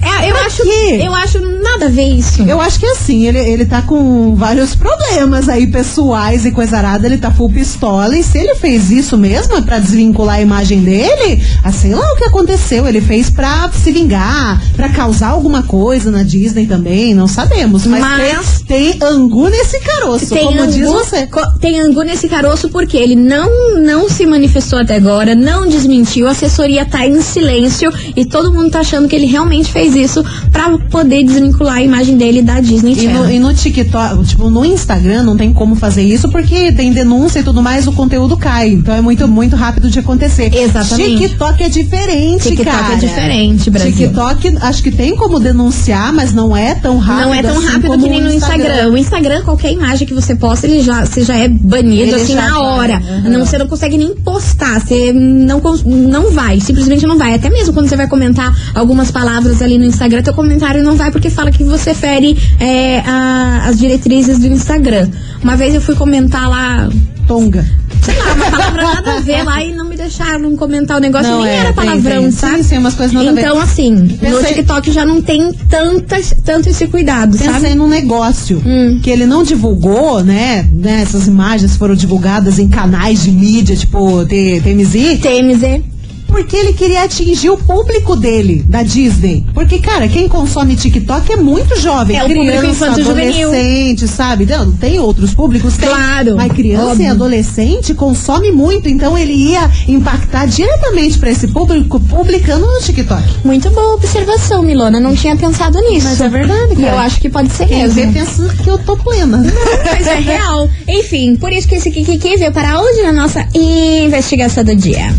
É, 0.00 0.30
eu 0.30 0.34
Pra 0.34 0.46
acho, 0.46 0.62
quê? 0.62 1.00
eu 1.04 1.14
acho 1.14 1.40
nada 1.62 1.86
a 1.86 1.88
ver 1.88 2.08
isso. 2.14 2.42
eu 2.42 2.60
acho 2.60 2.78
que 2.80 2.86
assim, 2.86 3.26
ele, 3.26 3.38
ele 3.38 3.64
tá 3.66 3.82
com 3.82 4.34
vários 4.34 4.74
problemas 4.74 5.48
aí 5.48 5.66
pessoais 5.66 6.44
e 6.44 6.50
coisa 6.50 6.76
arada, 6.78 7.06
ele 7.06 7.18
tá 7.18 7.30
full 7.30 7.50
pistola. 7.50 8.16
E 8.16 8.22
se 8.22 8.38
ele 8.38 8.54
fez 8.54 8.90
isso 8.90 9.16
mesmo, 9.16 9.56
é 9.56 9.60
pra 9.60 9.78
desvincular 9.78 10.36
a 10.36 10.40
imagem 10.42 10.80
dele, 10.82 11.42
ah, 11.64 11.72
sei 11.72 11.94
lá 11.94 12.12
o 12.12 12.16
que 12.16 12.24
aconteceu. 12.24 12.86
Ele 12.86 13.00
fez 13.00 13.30
pra 13.30 13.70
se 13.72 13.90
vingar, 13.92 14.62
pra 14.76 14.88
causar 14.88 15.28
alguma 15.28 15.62
coisa 15.62 16.10
na 16.10 16.22
Disney 16.22 16.66
também, 16.66 17.14
não 17.14 17.26
sabemos. 17.26 17.86
Mas, 17.86 18.00
Mas- 18.00 18.62
tem, 18.66 18.92
tem 18.94 19.08
angu 19.08 19.48
nesse 19.48 19.80
caroço, 19.80 20.34
como 20.34 20.66
diz 20.66 20.86
você. 20.88 21.28
tem 21.60 21.80
angu 21.80 22.02
nesse 22.02 22.28
caroço 22.28 22.68
porque 22.68 22.96
ele 22.96 23.14
não, 23.16 23.78
não 23.80 24.08
se 24.08 24.26
manifestou 24.26 24.78
até 24.78 24.96
agora, 24.96 25.34
não 25.34 25.66
desmentiu, 25.66 26.26
a 26.28 26.30
assessoria 26.32 26.84
tá 26.84 27.06
em 27.06 27.20
silêncio 27.20 27.92
e 28.16 28.24
todo 28.24 28.52
mundo 28.52 28.70
tá 28.70 28.80
achando 28.80 29.08
que 29.08 29.16
ele 29.16 29.26
realmente 29.26 29.70
fez 29.72 29.87
isso 29.94 30.24
pra 30.52 30.70
poder 30.90 31.22
desvincular 31.24 31.76
a 31.76 31.82
imagem 31.82 32.16
dele 32.16 32.42
da 32.42 32.60
Disney 32.60 32.92
E 32.92 32.96
Channel. 33.02 33.24
no, 33.24 33.30
e 33.30 33.38
no 33.38 33.54
TikTok, 33.54 34.24
tipo, 34.26 34.50
no 34.50 34.64
Instagram 34.64 35.22
não 35.22 35.36
tem 35.36 35.52
como 35.52 35.74
fazer 35.74 36.02
isso 36.02 36.28
porque 36.30 36.72
tem 36.72 36.92
denúncia 36.92 37.40
e 37.40 37.42
tudo 37.42 37.62
mais, 37.62 37.86
o 37.86 37.92
conteúdo 37.92 38.36
cai. 38.36 38.70
Então 38.70 38.94
é 38.94 39.00
muito, 39.00 39.26
muito 39.28 39.56
rápido 39.56 39.90
de 39.90 39.98
acontecer. 39.98 40.52
Exatamente. 40.54 41.28
TikTok 41.28 41.62
é 41.62 41.68
diferente, 41.68 42.42
TikTok 42.50 42.64
cara. 42.70 42.94
é 42.94 42.96
diferente, 42.96 43.70
Brasil. 43.70 43.92
TikTok 43.92 44.56
acho 44.60 44.82
que 44.82 44.90
tem 44.90 45.16
como 45.16 45.38
denunciar, 45.40 46.12
mas 46.12 46.32
não 46.32 46.56
é 46.56 46.74
tão 46.74 46.98
rápido. 46.98 47.26
Não 47.26 47.34
é 47.34 47.42
tão 47.42 47.58
assim 47.58 47.66
rápido 47.66 47.98
que 47.98 48.08
nem 48.08 48.22
no 48.22 48.32
Instagram. 48.32 48.90
O 48.90 48.96
Instagram, 48.96 49.42
qualquer 49.42 49.72
imagem 49.72 50.06
que 50.06 50.14
você 50.14 50.34
posta, 50.34 50.66
ele 50.66 50.82
já, 50.82 51.04
você 51.04 51.22
já 51.22 51.36
é 51.36 51.48
banido 51.48 52.02
Ele 52.02 52.14
assim 52.14 52.34
na 52.34 52.60
hora. 52.60 52.94
aham. 52.96 53.28
Não, 53.30 53.44
você 53.46 53.58
não 53.58 53.66
consegue 53.66 53.96
nem 53.96 54.14
postar. 54.14 54.80
Você 54.80 55.12
não, 55.12 55.60
não 55.86 56.30
vai. 56.32 56.60
Simplesmente 56.60 57.06
não 57.06 57.16
vai. 57.18 57.34
Até 57.34 57.48
mesmo 57.50 57.72
quando 57.72 57.88
você 57.88 57.96
vai 57.96 58.06
comentar 58.08 58.54
algumas 58.74 59.10
palavras 59.10 59.62
ali 59.62 59.77
no 59.78 59.84
Instagram, 59.84 60.22
teu 60.22 60.34
comentário 60.34 60.82
não 60.82 60.96
vai 60.96 61.10
porque 61.10 61.30
fala 61.30 61.50
que 61.50 61.64
você 61.64 61.94
fere 61.94 62.36
é, 62.60 63.00
a- 63.00 63.64
as 63.66 63.78
diretrizes 63.78 64.38
do 64.38 64.46
Instagram. 64.46 65.08
Uma 65.42 65.56
vez 65.56 65.74
eu 65.74 65.80
fui 65.80 65.94
comentar 65.94 66.48
lá. 66.48 66.88
Tonga. 67.26 67.62
Sei 68.02 68.16
lá, 68.16 68.32
uma 68.32 68.50
palavra 68.50 68.82
nada 68.84 69.16
a 69.16 69.20
ver 69.20 69.42
lá 69.42 69.62
e 69.62 69.70
não 69.72 69.84
me 69.86 69.96
deixaram 69.98 70.56
comentar 70.56 70.96
o 70.96 71.00
negócio, 71.00 71.30
Não, 71.30 71.42
nem 71.42 71.50
é, 71.52 71.56
era 71.56 71.64
tem, 71.66 71.74
palavrão, 71.74 72.22
tem. 72.22 72.30
sabe? 72.30 72.56
Sim, 72.58 72.62
sim, 72.62 72.78
umas 72.78 72.94
coisas 72.94 73.12
nada 73.12 73.28
a 73.28 73.32
ver. 73.34 73.40
Então, 73.42 73.60
assim, 73.60 73.90
no 73.90 74.14
Pensei- 74.16 74.54
TikTok 74.54 74.90
já 74.90 75.04
não 75.04 75.20
tem 75.20 75.52
tantas, 75.68 76.34
tanto 76.42 76.70
esse 76.70 76.86
cuidado, 76.86 77.36
sabe? 77.36 77.52
Pensei 77.52 77.74
num 77.74 77.86
negócio 77.86 78.62
Hum. 78.64 78.98
que 79.02 79.10
ele 79.10 79.26
não 79.26 79.42
divulgou, 79.42 80.24
né, 80.24 80.66
né? 80.72 81.02
Essas 81.02 81.26
imagens 81.26 81.76
foram 81.76 81.94
divulgadas 81.94 82.58
em 82.58 82.66
canais 82.66 83.22
de 83.24 83.30
mídia, 83.30 83.76
tipo 83.76 84.24
T- 84.24 84.62
TMZ. 84.64 85.18
TMZ. 85.20 85.82
Porque 86.28 86.54
ele 86.56 86.72
queria 86.74 87.02
atingir 87.04 87.50
o 87.50 87.56
público 87.56 88.14
dele, 88.14 88.62
da 88.68 88.82
Disney. 88.82 89.44
Porque, 89.52 89.78
cara, 89.80 90.06
quem 90.08 90.28
consome 90.28 90.76
TikTok 90.76 91.32
é 91.32 91.36
muito 91.36 91.74
jovem. 91.80 92.16
É 92.16 92.22
o 92.22 92.26
público 92.28 92.58
criança, 92.58 92.86
adolescente, 92.90 94.06
sabe? 94.06 94.46
Não, 94.46 94.70
tem 94.70 94.98
outros 95.00 95.34
públicos, 95.34 95.76
tem. 95.76 95.88
Claro, 95.88 96.36
Mas 96.36 96.52
criança 96.52 96.84
e 96.84 96.90
óbvio. 96.90 97.10
adolescente 97.10 97.94
consome 97.94 98.52
muito. 98.52 98.88
Então 98.88 99.16
ele 99.18 99.32
ia 99.32 99.68
impactar 99.88 100.46
diretamente 100.46 101.18
pra 101.18 101.30
esse 101.30 101.48
público, 101.48 101.98
publicando 101.98 102.66
no 102.66 102.78
TikTok. 102.80 103.22
Muito 103.44 103.70
boa 103.70 103.94
observação, 103.94 104.62
Milona. 104.62 105.00
Não 105.00 105.14
tinha 105.16 105.34
pensado 105.34 105.80
nisso. 105.80 106.06
Mas 106.08 106.20
é 106.20 106.28
verdade, 106.28 106.72
E 106.74 106.76
cara. 106.76 106.88
eu 106.92 106.98
acho 106.98 107.20
que 107.20 107.28
pode 107.28 107.50
ser 107.50 107.66
Quem 107.66 107.88
vê 107.88 108.06
mesmo. 108.06 108.12
pensa 108.12 108.54
que 108.62 108.68
eu 108.68 108.78
tô 108.78 108.96
plena. 108.96 109.42
Mas 109.84 110.06
é 110.06 110.16
real. 110.20 110.68
Enfim, 110.86 111.36
por 111.36 111.50
isso 111.52 111.66
que 111.66 111.76
esse 111.76 111.90
Kikiki 111.90 112.36
veio 112.36 112.52
para 112.52 112.80
hoje 112.80 113.02
na 113.02 113.12
nossa 113.12 113.46
investigação 113.54 114.62
do 114.62 114.76
dia. 114.76 115.12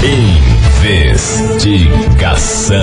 Investigação. 0.00 2.76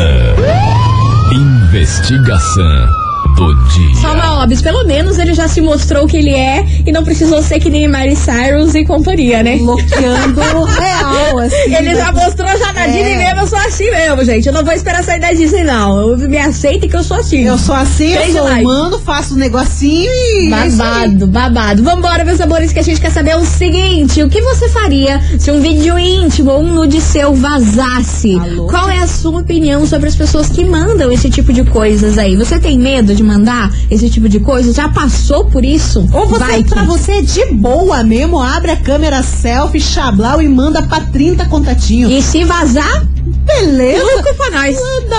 Investigação 1.31 3.04
do 3.35 3.53
dia. 3.69 3.95
Só 4.01 4.13
uma 4.13 4.41
óbvio, 4.43 4.61
pelo 4.61 4.83
menos 4.85 5.17
ele 5.17 5.33
já 5.33 5.47
se 5.47 5.61
mostrou 5.61 6.07
que 6.07 6.17
ele 6.17 6.31
é 6.31 6.65
e 6.85 6.91
não 6.91 7.03
precisou 7.03 7.41
ser 7.41 7.59
que 7.59 7.69
nem 7.69 7.87
Miley 7.87 8.15
Cyrus 8.15 8.75
e 8.75 8.85
companhia, 8.85 9.43
né? 9.43 9.57
Bloqueando 9.57 10.63
real, 10.63 11.39
assim. 11.45 11.75
Ele 11.75 11.95
já 11.95 12.11
mostrou 12.11 12.47
já 12.57 12.73
na 12.73 12.85
É. 12.85 12.87
Disney 12.87 13.17
mesmo, 13.17 13.41
eu 13.41 13.47
sou 13.47 13.59
assim 13.59 13.89
mesmo, 13.91 14.23
gente. 14.25 14.47
Eu 14.47 14.53
não 14.53 14.63
vou 14.63 14.73
esperar 14.73 15.03
sair 15.03 15.19
da 15.19 15.31
Disney, 15.33 15.63
não. 15.63 16.11
Eu 16.11 16.17
me 16.29 16.37
aceito 16.37 16.87
que 16.87 16.95
eu 16.95 17.03
sou 17.03 17.17
assim. 17.17 17.41
Eu 17.43 17.57
sou 17.57 17.75
assim, 17.75 18.09
eu 18.13 18.17
Três 18.21 18.33
sou 18.33 18.43
likes. 18.43 18.63
humano, 18.63 18.99
faço 18.99 19.33
um 19.33 19.37
negocinho 19.37 20.09
e. 20.11 20.47
é. 20.47 20.49
Babado, 20.49 21.27
babado. 21.27 21.83
Vambora, 21.83 22.23
meus 22.23 22.39
amores, 22.41 22.71
que 22.71 22.79
a 22.79 22.83
gente 22.83 22.99
quer 23.01 23.11
saber 23.11 23.35
o 23.35 23.43
seguinte: 23.45 24.21
o 24.23 24.29
que 24.29 24.41
você 24.41 24.69
faria 24.69 25.19
se 25.39 25.51
um 25.51 25.59
vídeo 25.61 25.97
íntimo 25.99 26.51
ou 26.51 26.61
um 26.61 26.73
nude 26.73 27.01
seu 27.01 27.33
vazasse? 27.33 28.37
Alô? 28.39 28.67
Qual 28.67 28.89
é 28.89 28.99
a 28.99 29.07
sua 29.07 29.39
opinião 29.39 29.85
sobre 29.85 30.07
as 30.09 30.15
pessoas 30.15 30.49
que 30.49 30.63
mandam 30.63 31.11
esse 31.11 31.29
tipo 31.29 31.51
de 31.51 31.63
coisas 31.63 32.17
aí? 32.17 32.35
Você 32.35 32.59
tem 32.59 32.77
medo 32.77 33.13
de 33.15 33.23
mandar 33.25 33.71
esse 33.91 34.09
tipo 34.09 34.29
de 34.29 34.39
coisa? 34.39 34.71
Já 34.71 34.87
passou 34.89 35.45
por 35.45 35.65
isso? 35.65 36.07
Ou 36.13 36.27
você, 36.27 36.39
Vai 36.39 36.63
que- 36.63 36.69
pra 36.69 36.83
você 36.83 37.13
é 37.13 37.21
de 37.21 37.45
boa 37.53 38.03
mesmo, 38.03 38.39
abre 38.41 38.71
a 38.71 38.77
câmera 38.77 39.21
selfie, 39.23 39.81
chablau 39.81 40.41
e 40.41 40.47
manda 40.47 40.81
pra 40.83 41.01
30 41.01 41.45
contatinhos. 41.45 42.11
E 42.11 42.21
se 42.21 42.43
vazar, 42.45 43.05
Beleza? 43.45 44.03
lucro 44.17 44.33
pra 44.35 44.51
nós. 44.51 44.77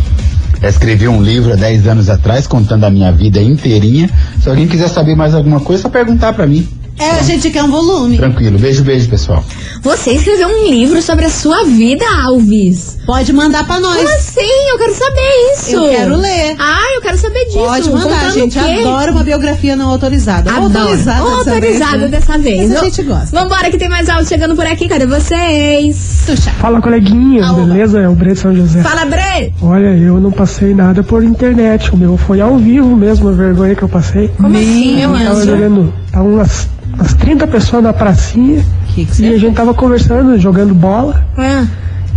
escrevi 0.62 1.06
um 1.06 1.22
livro 1.22 1.52
há 1.52 1.56
10 1.56 1.86
anos 1.86 2.08
atrás 2.08 2.46
contando 2.46 2.84
a 2.84 2.90
minha 2.90 3.12
vida 3.12 3.40
inteirinha. 3.40 4.10
Se 4.40 4.48
alguém 4.48 4.66
quiser 4.66 4.88
saber 4.88 5.14
mais 5.14 5.34
alguma 5.34 5.60
coisa, 5.60 5.82
é 5.82 5.84
só 5.84 5.88
perguntar 5.88 6.32
pra 6.32 6.46
mim. 6.46 6.66
É, 6.98 7.10
a 7.10 7.22
gente 7.22 7.50
quer 7.50 7.62
um 7.62 7.70
volume. 7.70 8.16
Tranquilo, 8.16 8.58
beijo, 8.58 8.82
beijo, 8.82 9.08
pessoal. 9.08 9.44
Você 9.82 10.12
escreveu 10.12 10.48
um 10.48 10.68
livro 10.68 11.00
sobre 11.02 11.26
a 11.26 11.30
sua 11.30 11.64
vida, 11.64 12.04
Alves. 12.24 12.98
Pode 13.06 13.32
mandar 13.32 13.66
pra 13.66 13.78
nós. 13.78 13.96
Como 13.96 14.08
assim? 14.08 14.68
Eu 14.70 14.78
quero 14.78 14.94
saber 14.94 15.52
isso. 15.52 15.76
Eu 15.76 15.90
quero 15.90 16.16
ler. 16.16 16.56
Ah, 16.58 16.94
eu 16.94 17.00
quero 17.02 17.18
saber 17.18 17.44
disso. 17.44 17.58
Pode 17.58 17.90
mandar, 17.90 18.02
Contando 18.02 18.26
a 18.26 18.30
gente 18.30 18.58
o 18.58 18.62
quê? 18.64 18.80
adora 18.80 19.12
uma 19.12 19.22
biografia 19.22 19.76
não 19.76 19.90
autorizada. 19.90 20.50
Adoro. 20.50 20.78
autorizada 20.78 21.22
Ou 21.22 21.28
dessa 21.38 21.50
autorizada 21.50 21.98
vez, 21.98 22.10
né? 22.10 22.18
dessa 22.18 22.38
vez. 22.38 22.68
Mas 22.70 22.80
a 22.80 22.84
gente 22.84 23.02
gosta. 23.02 23.40
Vambora 23.40 23.70
que 23.70 23.78
tem 23.78 23.88
mais 23.88 24.08
áudio 24.08 24.26
chegando 24.28 24.56
por 24.56 24.66
aqui. 24.66 24.88
Cadê 24.88 25.06
vocês? 25.06 26.22
Tuxa. 26.26 26.50
Fala 26.52 26.80
coleguinhas, 26.80 27.46
Alô. 27.46 27.64
beleza? 27.66 28.00
É 28.00 28.08
o 28.08 28.12
Breno 28.14 28.36
São 28.36 28.54
José. 28.56 28.82
Fala, 28.82 29.04
Bre. 29.04 29.52
Olha, 29.62 29.88
eu 29.96 30.18
não 30.20 30.32
passei 30.32 30.74
nada 30.74 31.02
por 31.02 31.22
internet, 31.22 31.92
o 31.92 31.96
meu 31.96 32.16
foi 32.16 32.40
ao 32.40 32.56
vivo 32.58 32.96
mesmo, 32.96 33.28
a 33.28 33.32
vergonha 33.32 33.74
que 33.74 33.82
eu 33.82 33.88
passei. 33.88 34.28
Como 34.36 34.56
assim, 34.56 34.96
meu 34.96 35.10
Tava 35.12 35.30
anjo? 35.30 35.44
jogando, 35.50 35.94
tava 36.16 36.28
umas, 36.28 36.68
umas 36.94 37.12
30 37.14 37.46
pessoas 37.46 37.82
na 37.82 37.92
pracinha 37.92 38.64
Que 38.94 39.04
que 39.04 39.22
e 39.22 39.34
a 39.34 39.38
gente 39.38 39.54
tava 39.54 39.74
conversando, 39.74 40.38
jogando 40.38 40.74
bola. 40.74 41.22
Ah. 41.36 41.64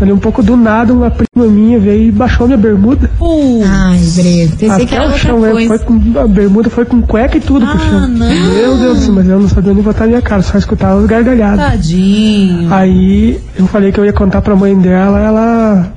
Ali 0.02 0.14
um 0.14 0.18
pouco 0.18 0.42
do 0.42 0.56
nada, 0.56 0.94
uma 0.94 1.12
prima 1.12 1.46
minha 1.46 1.78
veio 1.78 2.04
e 2.08 2.12
baixou 2.12 2.48
minha 2.48 2.58
bermuda. 2.58 3.12
Uh, 3.20 3.62
Ai, 3.66 4.00
Bre. 4.16 4.48
Pensei 4.58 4.70
Até 4.70 4.86
que 4.86 4.96
era 4.96 5.04
o 5.04 5.08
outra 5.08 5.20
chão, 5.20 5.46
é, 5.46 5.52
coisa. 5.52 5.68
foi 5.68 5.80
com, 5.80 6.20
a 6.20 6.26
bermuda 6.28 6.70
foi 6.70 6.86
com 6.86 7.02
cueca 7.02 7.36
e 7.38 7.42
tudo 7.42 7.66
pro 7.68 7.76
Ah, 7.76 7.80
chão. 7.90 8.08
não. 8.08 8.30
Meu 8.30 8.78
Deus 8.78 9.00
do 9.00 9.04
céu, 9.04 9.14
mas 9.16 9.28
eu 9.28 9.40
não 9.42 9.50
sabia 9.50 9.74
nem 9.74 9.84
botar 9.84 10.08
minha 10.08 10.22
cara, 10.22 10.42
só 10.42 10.58
escutava 10.58 11.02
as 11.02 11.06
gargalhadas. 11.06 11.60
tadinho. 11.66 12.74
Aí 12.74 13.42
eu 13.58 13.68
falei 13.68 13.92
que 13.92 14.00
eu 14.00 14.06
ia 14.06 14.14
contar 14.14 14.42
pra 14.42 14.56
mãe 14.56 14.74
dela, 14.80 15.20
ela 15.20 15.94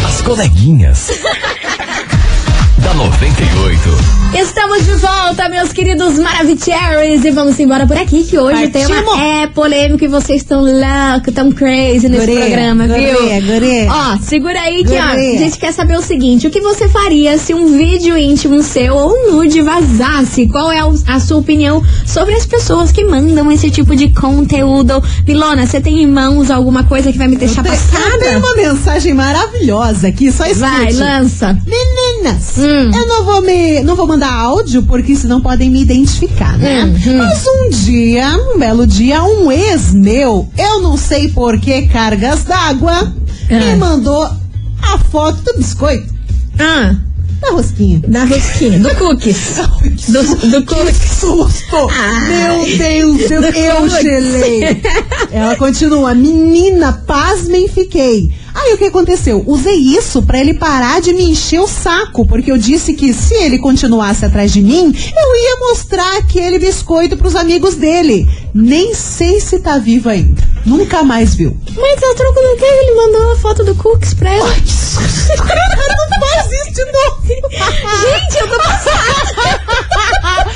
As 0.06 0.22
coleguinhas. 0.22 1.10
da 2.84 2.94
98. 2.94 4.14
Estamos 4.34 4.84
de 4.84 4.94
volta, 4.96 5.48
meus 5.48 5.72
queridos 5.72 6.18
Maravicheries, 6.18 7.24
e 7.24 7.30
vamos 7.30 7.58
embora 7.60 7.86
por 7.86 7.96
aqui, 7.96 8.24
que 8.24 8.36
hoje 8.36 8.64
o 8.64 8.70
tema 8.70 8.88
Partimos. 8.88 9.18
é 9.20 9.46
polêmico 9.46 10.04
e 10.04 10.08
vocês 10.08 10.42
estão 10.42 10.60
loucos, 10.62 11.32
tão 11.32 11.52
crazy 11.52 12.08
nesse 12.08 12.26
Guria, 12.26 12.40
programa, 12.46 12.86
viu? 12.88 12.96
guria, 13.20 13.40
guria. 13.40 13.86
Ó, 13.92 14.18
segura 14.20 14.60
aí 14.60 14.84
que, 14.84 14.92
ó, 14.94 15.02
a 15.02 15.16
gente 15.16 15.56
quer 15.56 15.72
saber 15.72 15.96
o 15.96 16.02
seguinte, 16.02 16.46
o 16.48 16.50
que 16.50 16.60
você 16.60 16.88
faria 16.88 17.38
se 17.38 17.54
um 17.54 17.76
vídeo 17.78 18.18
íntimo 18.18 18.60
seu 18.62 18.94
ou 18.96 19.12
um 19.12 19.32
nude 19.36 19.62
vazasse? 19.62 20.48
Qual 20.48 20.70
é 20.72 20.80
a 21.06 21.20
sua 21.20 21.38
opinião 21.38 21.80
sobre 22.04 22.34
as 22.34 22.44
pessoas 22.44 22.90
que 22.90 23.04
mandam 23.04 23.50
esse 23.52 23.70
tipo 23.70 23.94
de 23.94 24.08
conteúdo? 24.10 25.00
Milona, 25.26 25.64
você 25.64 25.80
tem 25.80 26.02
em 26.02 26.06
mãos 26.08 26.50
alguma 26.50 26.82
coisa 26.82 27.12
que 27.12 27.18
vai 27.18 27.28
me 27.28 27.36
deixar 27.36 27.64
Eu 27.64 27.70
tenho- 27.70 27.76
passada? 27.76 28.14
Eu 28.14 28.18
tenho 28.18 28.38
uma 28.40 28.54
mensagem 28.56 29.14
maravilhosa 29.14 30.08
aqui, 30.08 30.32
só 30.32 30.44
escute. 30.44 30.58
Vai, 30.60 30.92
lança. 30.92 31.56
Meninas, 32.24 32.54
Hum. 32.56 32.90
eu 32.94 33.06
não 33.06 33.24
vou 33.24 33.42
me, 33.42 33.82
não 33.82 33.94
vou 33.94 34.06
mandar 34.06 34.32
áudio 34.32 34.82
porque 34.84 35.14
senão 35.14 35.42
podem 35.42 35.70
me 35.70 35.82
identificar, 35.82 36.56
né? 36.56 36.84
Hum, 36.84 37.16
Mas 37.18 37.44
um 37.46 37.68
dia, 37.70 38.28
um 38.54 38.58
belo 38.58 38.86
dia, 38.86 39.22
um 39.22 39.52
ex 39.52 39.92
meu, 39.92 40.48
eu 40.56 40.80
não 40.80 40.96
sei 40.96 41.28
por 41.28 41.58
que 41.60 41.82
cargas 41.88 42.44
d'água, 42.44 43.12
Ah. 43.50 43.54
me 43.54 43.76
mandou 43.76 44.22
a 44.24 44.98
foto 45.10 45.42
do 45.42 45.58
biscoito 45.58 46.12
Ah, 46.58 46.94
da 47.42 47.50
rosquinha. 47.50 48.00
da 48.08 48.24
rosquinha, 48.24 48.78
do 48.78 48.94
cookies. 48.96 49.56
Do, 50.08 50.22
do 50.22 50.62
Que 50.62 50.74
cookies. 50.74 50.96
susto! 51.20 51.88
Ai. 51.90 52.28
Meu 52.28 52.78
Deus, 52.78 53.30
eu, 53.30 53.42
eu 53.42 53.88
gelei. 53.88 54.82
Ela 55.30 55.56
continua, 55.56 56.14
menina, 56.14 56.92
pasmem 57.06 57.68
fiquei. 57.68 58.32
Aí 58.64 58.72
o 58.72 58.78
que 58.78 58.86
aconteceu? 58.86 59.44
Usei 59.46 59.76
isso 59.76 60.22
pra 60.22 60.40
ele 60.40 60.54
parar 60.54 60.98
de 60.98 61.12
me 61.12 61.22
encher 61.22 61.60
o 61.60 61.68
saco, 61.68 62.26
porque 62.26 62.50
eu 62.50 62.56
disse 62.56 62.94
que 62.94 63.12
se 63.12 63.34
ele 63.34 63.58
continuasse 63.58 64.24
atrás 64.24 64.50
de 64.50 64.62
mim, 64.62 64.86
eu 64.86 65.36
ia 65.36 65.68
mostrar 65.68 66.16
aquele 66.16 66.58
biscoito 66.58 67.14
pros 67.14 67.36
amigos 67.36 67.74
dele. 67.74 68.26
Nem 68.54 68.94
sei 68.94 69.38
se 69.38 69.58
tá 69.58 69.76
vivo 69.76 70.08
ainda. 70.08 70.42
Nunca 70.64 71.02
mais 71.02 71.34
viu. 71.34 71.54
Mas 71.76 72.02
a 72.02 72.14
troco 72.14 72.40
do 72.40 72.56
que 72.56 72.64
ele 72.64 72.94
mandou 72.94 73.32
a 73.32 73.36
foto 73.36 73.64
do 73.64 73.74
cookies 73.74 74.14
pra 74.14 74.32
ela. 74.32 74.48
Cara, 75.36 75.60
não 75.76 76.08
isso 76.52 76.72
de 76.72 76.84
novo. 76.84 77.26
Gente, 77.26 78.36
eu 78.40 78.48
tô 78.48 78.56
passada. 78.58 80.50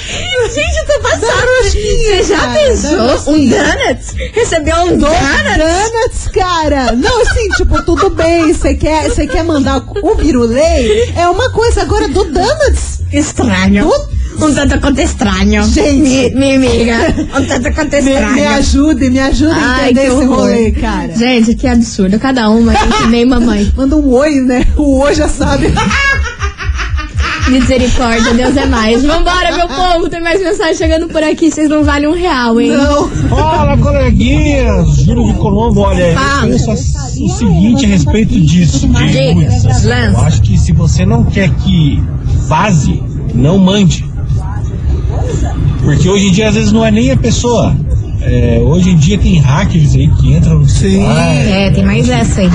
Gente, 0.55 0.77
eu 0.79 0.87
tô 0.87 1.01
passada. 1.01 1.49
Você 1.69 2.23
já 2.25 2.39
cara, 2.39 2.53
pensou? 2.53 3.33
Um 3.35 3.49
donuts? 3.49 4.15
Recebeu 4.33 4.77
um 4.77 4.99
donuts? 4.99 5.57
Donuts, 5.59 6.29
cara! 6.33 6.93
Não, 6.93 7.23
assim, 7.23 7.49
tipo, 7.57 7.83
tudo 7.83 8.11
bem, 8.11 8.53
você 8.53 8.75
quer, 8.75 9.11
quer 9.27 9.45
mandar 9.45 9.79
o 9.79 10.17
virulei? 10.17 11.13
É 11.17 11.29
uma 11.29 11.51
coisa, 11.51 11.83
agora 11.83 12.09
do 12.09 12.25
Donuts. 12.25 13.01
Estranho. 13.13 13.89
Do- 13.89 14.19
Um 14.41 14.55
tanto 14.55 14.81
quanto 14.81 15.01
estranho. 15.01 15.63
Gente. 15.65 16.01
Mi- 16.01 16.31
Minha 16.35 16.57
amiga. 16.57 17.15
Um 17.39 17.45
tanto 17.45 17.73
quanto 17.75 17.91
Me, 17.93 17.99
estranho. 17.99 18.33
me 18.35 18.47
ajude, 18.47 19.11
me 19.11 19.19
ajude 19.21 19.51
a 19.53 19.57
Ai, 19.57 19.91
entender 19.91 20.09
que 20.09 20.15
esse 20.17 20.25
rolê, 20.27 20.71
cara. 20.73 21.17
Gente, 21.17 21.55
que 21.57 21.67
absurdo. 21.67 22.19
Cada 22.19 22.49
uma, 22.51 22.73
gente, 22.73 23.07
nem 23.09 23.25
mamãe. 23.27 23.73
Manda 23.77 23.97
um 23.97 24.11
oi, 24.15 24.37
né? 24.41 24.65
O 24.77 24.99
oi 25.01 25.15
já 25.15 25.29
sabe. 25.29 25.73
Misericórdia, 27.49 28.35
Deus 28.35 28.57
é 28.59 28.67
mais. 28.67 29.03
Vambora, 29.03 29.57
meu 29.57 29.69
povo. 29.69 30.09
Tem 30.11 30.21
mais 30.21 30.39
mensagem 30.41 30.75
chegando 30.75 31.09
por 31.09 31.23
aqui. 31.23 31.51
Vocês 31.51 31.69
não 31.69 31.83
valem 31.83 32.07
um 32.07 32.13
real, 32.13 32.61
hein? 32.61 32.71
Não. 32.73 33.09
Fala, 33.09 33.77
coleguinhas! 33.79 34.97
Júlio 34.99 35.33
de 35.33 35.39
Colombo, 35.39 35.81
olha, 35.81 36.13
Fala. 36.15 36.47
eu 36.47 36.51
penso 36.67 36.71
o 37.25 37.29
seguinte 37.31 37.87
a 37.87 37.89
respeito 37.89 38.39
disso, 38.39 38.87
de 38.87 39.07
Diga, 39.09 39.51
lança. 39.51 39.95
Eu 40.13 40.21
acho 40.21 40.43
que 40.43 40.59
se 40.59 40.73
você 40.73 41.07
não 41.07 41.25
quer 41.25 41.49
que 41.55 42.03
vaze, 42.47 43.03
não 43.35 43.57
mande. 43.57 44.05
Porque 45.83 46.09
hoje 46.09 46.29
em 46.29 46.33
dia, 46.33 46.49
às 46.49 46.55
vezes, 46.55 46.73
não 46.73 46.85
é 46.85 46.91
nem 46.91 47.11
a 47.11 47.17
pessoa. 47.17 47.75
É, 48.21 48.61
hoje 48.63 48.91
em 48.91 48.97
dia 48.97 49.17
tem 49.17 49.39
hackers 49.39 49.95
aí 49.95 50.09
que 50.09 50.35
entram 50.35 50.59
no 50.59 50.69
celular. 50.69 51.35
É, 51.35 51.71
tem 51.71 51.85
mais 51.85 52.09
essa 52.09 52.41
aí. 52.41 52.51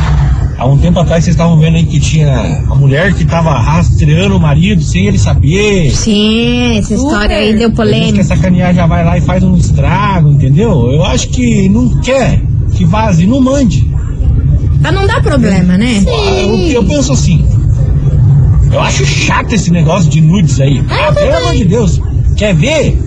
há 0.58 0.66
um 0.66 0.78
tempo 0.78 1.00
atrás 1.00 1.24
vocês 1.24 1.36
estavam 1.36 1.58
vendo 1.58 1.78
aí 1.78 1.86
que 1.86 2.00
tinha 2.00 2.64
a 2.70 2.76
mulher 2.76 3.14
que 3.14 3.26
tava 3.26 3.58
rastreando 3.60 4.36
o 4.36 4.40
marido 4.40 4.84
sem 4.84 5.08
ele 5.08 5.18
saber. 5.18 5.90
Sim, 5.92 6.78
essa 6.78 6.94
história 6.94 7.38
aí 7.38 7.58
deu 7.58 7.72
polêmica. 7.72 8.18
quer 8.18 8.24
sacanear, 8.24 8.74
já 8.74 8.86
vai 8.86 9.06
lá 9.06 9.18
e 9.18 9.22
faz 9.22 9.44
um 9.44 9.56
estrago, 9.56 10.30
entendeu? 10.30 10.92
Eu 10.92 11.04
acho 11.06 11.30
que 11.30 11.70
não 11.70 12.02
quer 12.02 12.42
que 12.74 12.86
vaze, 12.86 13.26
não 13.26 13.40
mande. 13.40 13.90
Pra 14.82 14.92
não 14.92 15.08
dar 15.08 15.22
problema, 15.22 15.78
né? 15.78 16.04
Ah, 16.06 16.46
o 16.46 16.58
que 16.58 16.74
eu 16.74 16.84
penso 16.84 17.14
assim. 17.14 17.44
Eu 18.72 18.82
acho 18.82 19.06
chato 19.06 19.54
esse 19.54 19.72
negócio 19.72 20.10
de 20.10 20.20
nudes 20.20 20.60
aí. 20.60 20.84
Ah, 20.90 21.14
pelo 21.14 21.36
amor 21.38 21.54
de 21.54 21.66
Deus. 21.66 22.02
Quer 22.44 22.56
ver? 22.56 22.98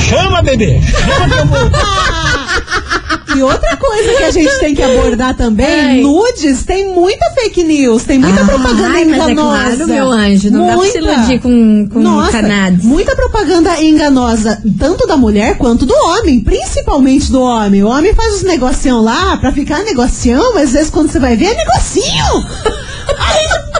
Chama, 0.00 0.42
bebê. 0.42 0.80
Chama 0.82 1.28
que 1.28 1.38
eu 1.40 1.46
vou. 1.46 3.36
E 3.36 3.42
outra 3.44 3.76
coisa 3.76 4.12
que 4.16 4.22
a 4.24 4.30
gente 4.32 4.58
tem 4.58 4.74
que 4.74 4.82
abordar 4.82 5.36
também, 5.36 5.68
Ai. 5.80 6.00
nudes, 6.00 6.64
tem 6.64 6.92
muita 6.92 7.30
fake 7.30 7.62
news, 7.62 8.02
tem 8.02 8.18
muita 8.18 8.40
Ah, 8.40 8.44
propaganda 8.44 8.88
ai, 8.88 9.04
mas 9.04 9.20
é 9.20 9.30
enganosa. 9.30 9.76
claro, 9.76 9.86
meu 9.86 10.10
anjo, 10.10 10.50
não 10.50 10.66
dá 10.66 10.76
pra 10.76 10.86
se 10.90 10.98
iludir 10.98 11.38
com- 11.40 11.88
com 11.92 12.00
Nossa. 12.00 12.42
Muita 12.82 13.14
propaganda 13.14 13.80
enganosa, 13.80 14.60
tanto 14.80 15.06
da 15.06 15.16
mulher 15.16 15.56
quanto 15.56 15.86
do 15.86 15.94
homem, 15.94 16.40
principalmente 16.40 17.30
do 17.30 17.40
homem. 17.40 17.84
O 17.84 17.88
homem 17.88 18.12
faz 18.14 18.34
os 18.34 18.42
negocinhos 18.42 19.04
lá 19.04 19.36
pra 19.36 19.52
ficar 19.52 19.84
negocião, 19.84 20.54
mas 20.54 20.70
às 20.70 20.72
vezes 20.72 20.90
quando 20.90 21.08
você 21.12 21.20
vai 21.20 21.36
ver 21.36 21.52
é 21.52 21.54
negocinho. 21.54 22.44
Aí, 23.16 23.48
pô, 23.48 23.78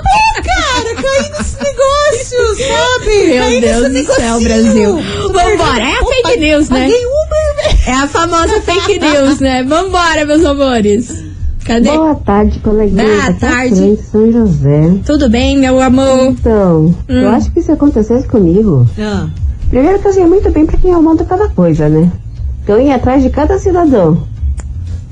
caí 1.09 1.31
nesse 1.31 1.57
negócio, 1.62 2.38
sabe? 2.57 3.27
Meu 3.27 3.61
Deus 3.61 4.07
do 4.07 4.12
céu. 4.14 4.40
Brasil. 4.40 4.97
Vambora, 5.23 5.83
é 5.83 5.94
a 5.94 5.99
Pô, 6.01 6.07
fake 6.11 6.40
news, 6.40 6.68
né? 6.68 6.87
Uber. 6.87 7.79
É 7.87 7.92
a 7.92 8.07
famosa 8.09 8.61
fake 8.61 8.99
news, 8.99 9.40
né? 9.40 9.62
Vambora, 9.64 10.25
meus 10.25 10.44
amores. 10.44 11.25
Cadê? 11.64 11.90
Boa 11.90 12.14
tarde, 12.14 12.59
coleguinha. 12.61 13.05
Boa 13.05 13.27
é 13.27 13.33
tarde. 13.35 13.97
De 13.97 14.03
São 14.03 14.33
José. 14.33 14.90
Tudo 15.05 15.29
bem, 15.29 15.59
meu 15.59 15.81
amor? 15.81 16.29
Então, 16.29 16.94
eu 17.09 17.29
acho 17.29 17.51
que 17.51 17.61
se 17.61 17.71
acontecesse 17.71 18.27
comigo, 18.27 18.87
Ah. 18.99 19.29
primeiro 19.68 19.99
que 19.99 20.09
eu 20.09 20.12
sei 20.12 20.25
muito 20.27 20.51
bem 20.51 20.64
pra 20.64 20.79
quem 20.79 20.92
eu 20.92 21.03
mando 21.03 21.25
cada 21.27 21.49
coisa, 21.51 21.88
né? 21.88 22.11
Então 22.62 22.77
eu 22.79 22.87
ia 22.87 22.94
atrás 22.97 23.23
de 23.23 23.29
cada 23.31 23.59
cidadão. 23.59 24.27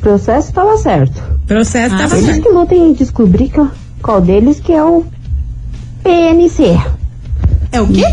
Processo 0.01 0.49
estava 0.49 0.77
certo. 0.79 1.21
Processo 1.47 1.97
tava 1.97 2.15
Eles 2.17 2.27
certo. 2.27 2.43
que 2.43 2.49
lutem 2.49 2.89
em 2.89 2.93
descobrir 2.93 3.49
que- 3.49 3.69
qual 4.03 4.21
deles 4.21 4.61
que 4.61 4.73
é 4.73 4.83
o 4.83 5.05
PNC. 6.07 6.79
É 7.73 7.81
o 7.81 7.88
quê? 7.88 8.05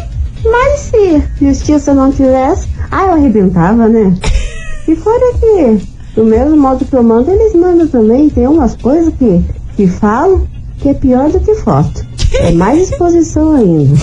Mas 0.43 0.79
se 0.79 1.23
justiça 1.39 1.93
não 1.93 2.11
tivesse, 2.11 2.67
ah, 2.89 3.03
eu 3.03 3.13
arrebentava, 3.13 3.87
né? 3.87 4.17
E 4.85 4.97
fora 4.97 5.33
que, 5.39 5.87
do 6.13 6.25
mesmo 6.25 6.57
modo 6.57 6.83
que 6.83 6.93
eu 6.93 7.01
mando, 7.01 7.31
eles 7.31 7.55
mandam 7.55 7.87
também. 7.87 8.29
Tem 8.29 8.45
umas 8.45 8.75
coisas 8.75 9.13
que, 9.15 9.41
que 9.77 9.87
falam 9.87 10.45
que 10.79 10.89
é 10.89 10.93
pior 10.93 11.29
do 11.29 11.39
que 11.39 11.55
foto. 11.55 12.05
É 12.33 12.51
mais 12.51 12.89
exposição 12.89 13.55
ainda. 13.55 13.95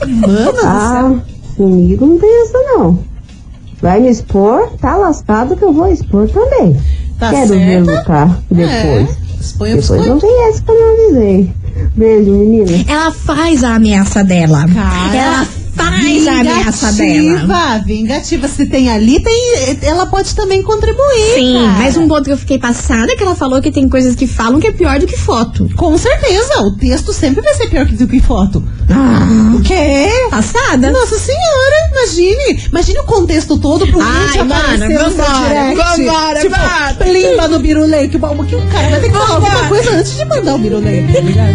Mano. 0.26 0.58
Ah, 0.64 1.20
comigo 1.54 2.06
não 2.06 2.18
tem 2.18 2.44
isso 2.44 2.54
não. 2.54 2.98
Vai 3.82 4.00
me 4.00 4.08
expor, 4.08 4.70
tá 4.80 4.96
lascado 4.96 5.54
que 5.54 5.62
eu 5.62 5.72
vou 5.74 5.92
expor 5.92 6.26
também. 6.30 6.80
Tá 7.18 7.28
Quero 7.28 7.48
certo. 7.48 7.66
ver 7.66 7.80
lutar 7.80 8.38
depois. 8.50 8.78
É, 8.80 9.16
expõe 9.38 9.76
Depois 9.76 10.06
não 10.06 10.18
tem 10.18 10.48
essa 10.48 10.62
que 10.62 10.70
eu 10.70 10.80
não 10.80 10.92
avisei. 10.94 11.54
Beijo, 11.94 12.30
menina. 12.30 12.84
Ela 12.88 13.10
faz 13.10 13.62
a 13.64 13.74
ameaça 13.74 14.24
dela. 14.24 14.66
Cara, 14.72 15.16
Ela 15.16 15.46
faz 15.74 16.26
a 16.26 16.40
ameaça 16.40 16.92
dela. 16.92 17.40
Vingativa, 17.40 17.84
vingativa. 17.86 18.48
Se 18.48 18.66
tem 18.66 18.90
ali, 18.90 19.20
tem, 19.20 19.78
ela 19.82 20.06
pode 20.06 20.34
também 20.34 20.62
contribuir. 20.62 21.34
Sim, 21.34 21.54
cara. 21.54 21.78
mas 21.78 21.96
um 21.96 22.06
ponto 22.08 22.24
que 22.24 22.32
eu 22.32 22.36
fiquei 22.38 22.58
passada 22.58 23.12
é 23.12 23.16
que 23.16 23.22
ela 23.22 23.34
falou 23.34 23.60
que 23.60 23.70
tem 23.70 23.88
coisas 23.88 24.14
que 24.14 24.26
falam 24.26 24.60
que 24.60 24.66
é 24.66 24.72
pior 24.72 24.98
do 24.98 25.06
que 25.06 25.16
foto. 25.16 25.68
Com 25.76 25.96
certeza, 25.96 26.60
o 26.62 26.76
texto 26.76 27.12
sempre 27.12 27.42
vai 27.42 27.54
ser 27.54 27.68
pior 27.68 27.86
que 27.86 27.94
do 27.94 28.06
que 28.06 28.20
foto. 28.20 28.62
Ah, 28.94 29.56
O 29.56 29.60
quê? 29.62 30.08
passada? 30.30 30.90
Nossa 30.90 31.18
senhora, 31.18 31.76
imagine. 31.92 32.62
Imagine 32.70 32.98
o 33.00 33.04
contexto 33.04 33.58
todo 33.58 33.86
pro 33.86 34.00
Ai, 34.00 34.26
vídeo 34.28 34.44
mano, 34.44 34.60
aparecer 34.60 34.88
no 34.88 35.10
seu 35.10 35.24
vambora, 35.24 35.48
direct. 35.48 35.76
vambora, 35.76 36.40
tipo, 36.40 36.56
vambora. 36.56 36.94
plimba 36.98 37.48
no 37.48 37.58
birulei. 37.58 38.08
Que, 38.08 38.18
bom, 38.18 38.44
que 38.44 38.54
o 38.56 38.62
cara 38.68 38.88
vai 38.90 39.00
ter 39.00 39.08
que 39.08 39.14
falar 39.16 39.34
alguma 39.34 39.68
coisa 39.68 39.90
antes 39.92 40.16
de 40.16 40.24
mandar 40.24 40.54
o 40.54 40.58
birulei, 40.58 41.06
tá 41.12 41.20
ligado? 41.20 41.52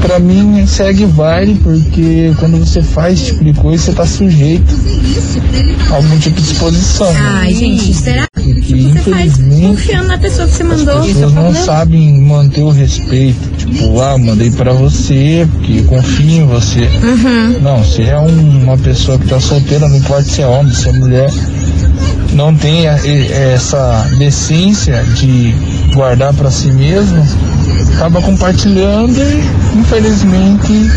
pra 0.00 0.18
mim, 0.18 0.66
segue 0.66 1.06
baile, 1.06 1.54
porque 1.62 2.32
quando 2.38 2.58
você 2.58 2.82
faz 2.82 3.14
esse 3.20 3.32
tipo 3.32 3.44
de 3.44 3.52
coisa, 3.54 3.82
você 3.82 3.92
tá 3.92 4.06
sujeito 4.06 4.74
a 5.90 5.94
algum 5.96 6.18
tipo 6.18 6.40
de 6.40 6.52
exposição. 6.52 7.12
né? 7.12 7.20
Ai, 7.22 7.54
gente, 7.54 7.92
será 7.94 8.26
que 8.34 8.92
você 8.92 9.10
faz 9.10 9.32
confiando 9.36 10.06
na 10.08 10.18
pessoa 10.18 10.46
que 10.48 10.54
você 10.54 10.64
mandou? 10.64 10.98
as 10.98 11.06
pessoas 11.06 11.32
não 11.34 11.54
sabem 11.54 12.20
manter 12.20 12.62
o 12.62 12.70
respeito. 12.70 13.50
Tipo, 13.58 14.00
ah, 14.00 14.16
mandei 14.18 14.50
pra 14.50 14.72
você, 14.72 15.46
porque 15.52 15.82
confio 15.82 16.30
em 16.42 16.46
você. 16.46 16.80
Uhum. 16.80 17.60
Não, 17.60 17.84
se 17.84 18.02
é 18.02 18.18
um- 18.18 18.62
uma 18.62 18.78
pessoa 18.78 19.18
que 19.18 19.26
tá 19.28 19.38
solteira, 19.40 19.88
não 19.88 19.96
importa 19.96 20.22
se 20.22 20.40
é 20.42 20.46
homem, 20.46 20.72
se 20.72 20.88
é 20.88 20.92
mulher, 20.92 21.30
não 22.32 22.54
tem 22.54 22.86
essa 22.86 24.06
decência 24.18 25.02
de 25.14 25.54
guardar 25.94 26.32
pra 26.34 26.50
si 26.50 26.70
mesmo, 26.72 27.22
acaba 27.94 28.22
compartilhando 28.22 29.16
e, 29.18 29.78
infelizmente, 29.78 30.90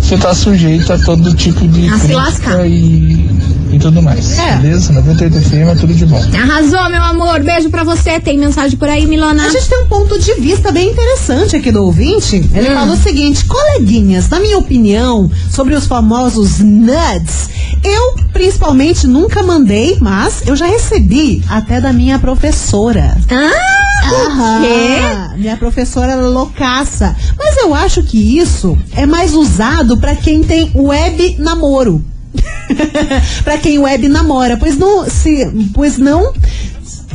você 0.00 0.16
tá 0.16 0.32
sujeito 0.34 0.92
a 0.92 0.98
todo 0.98 1.34
tipo 1.34 1.66
de 1.66 1.88
A 1.88 1.98
crítica 1.98 2.66
e, 2.66 3.28
e 3.76 3.78
tudo 3.78 4.02
mais. 4.02 4.38
É. 4.38 4.56
Beleza? 4.56 4.92
98 4.92 5.40
FM 5.40 5.52
é 5.54 5.74
tudo 5.74 5.94
de 5.94 6.06
bom. 6.06 6.20
Arrasou, 6.34 6.90
meu 6.90 7.02
amor. 7.02 7.42
Beijo 7.42 7.70
pra 7.70 7.84
você. 7.84 8.18
Tem 8.20 8.38
mensagem 8.38 8.76
por 8.78 8.88
aí, 8.88 9.06
Milona? 9.06 9.44
A 9.46 9.50
gente 9.50 9.68
tem 9.68 9.82
um 9.84 9.86
ponto 9.86 10.18
de 10.18 10.34
vista 10.34 10.72
bem 10.72 10.90
interessante 10.90 11.56
aqui 11.56 11.70
do 11.70 11.82
ouvinte. 11.84 12.36
Ele 12.54 12.70
Hum. 12.70 12.74
fala 12.74 12.92
o 12.92 12.96
seguinte: 12.96 13.44
coleguinhas, 13.44 14.28
na 14.28 14.40
minha 14.40 14.58
opinião, 14.58 15.30
sobre 15.50 15.74
os 15.74 15.86
famosos 15.86 16.58
nudes, 16.60 17.48
eu 17.84 18.14
principalmente 18.32 19.06
nunca 19.06 19.42
mandei, 19.42 19.96
mas 20.00 20.42
eu 20.46 20.56
já 20.56 20.66
recebi 20.66 21.42
até 21.48 21.80
da 21.80 21.92
minha 21.92 22.18
professora. 22.18 23.16
Ah, 23.30 24.06
o 24.06 24.60
quê? 24.62 25.00
Aham, 25.00 25.36
Minha 25.36 25.56
professora 25.56 26.12
era 26.12 26.26
loucaça. 26.28 27.14
Mas 27.38 27.56
eu 27.58 27.74
acho 27.74 28.02
que 28.02 28.38
isso 28.38 28.76
é 28.94 29.04
mais 29.06 29.34
usado 29.34 29.96
pra 29.98 30.14
quem 30.14 30.42
tem 30.42 30.70
web 30.74 31.36
namoro. 31.38 32.02
pra 33.44 33.58
quem 33.58 33.78
web 33.78 34.08
namora. 34.08 34.56
Pois 34.56 34.76
não. 34.76 35.08
Se, 35.08 35.46
pois 35.74 35.98
não. 35.98 36.32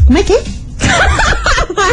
Como 0.06 0.18
é 0.18 0.24
que 0.24 0.34
é? 0.34 0.61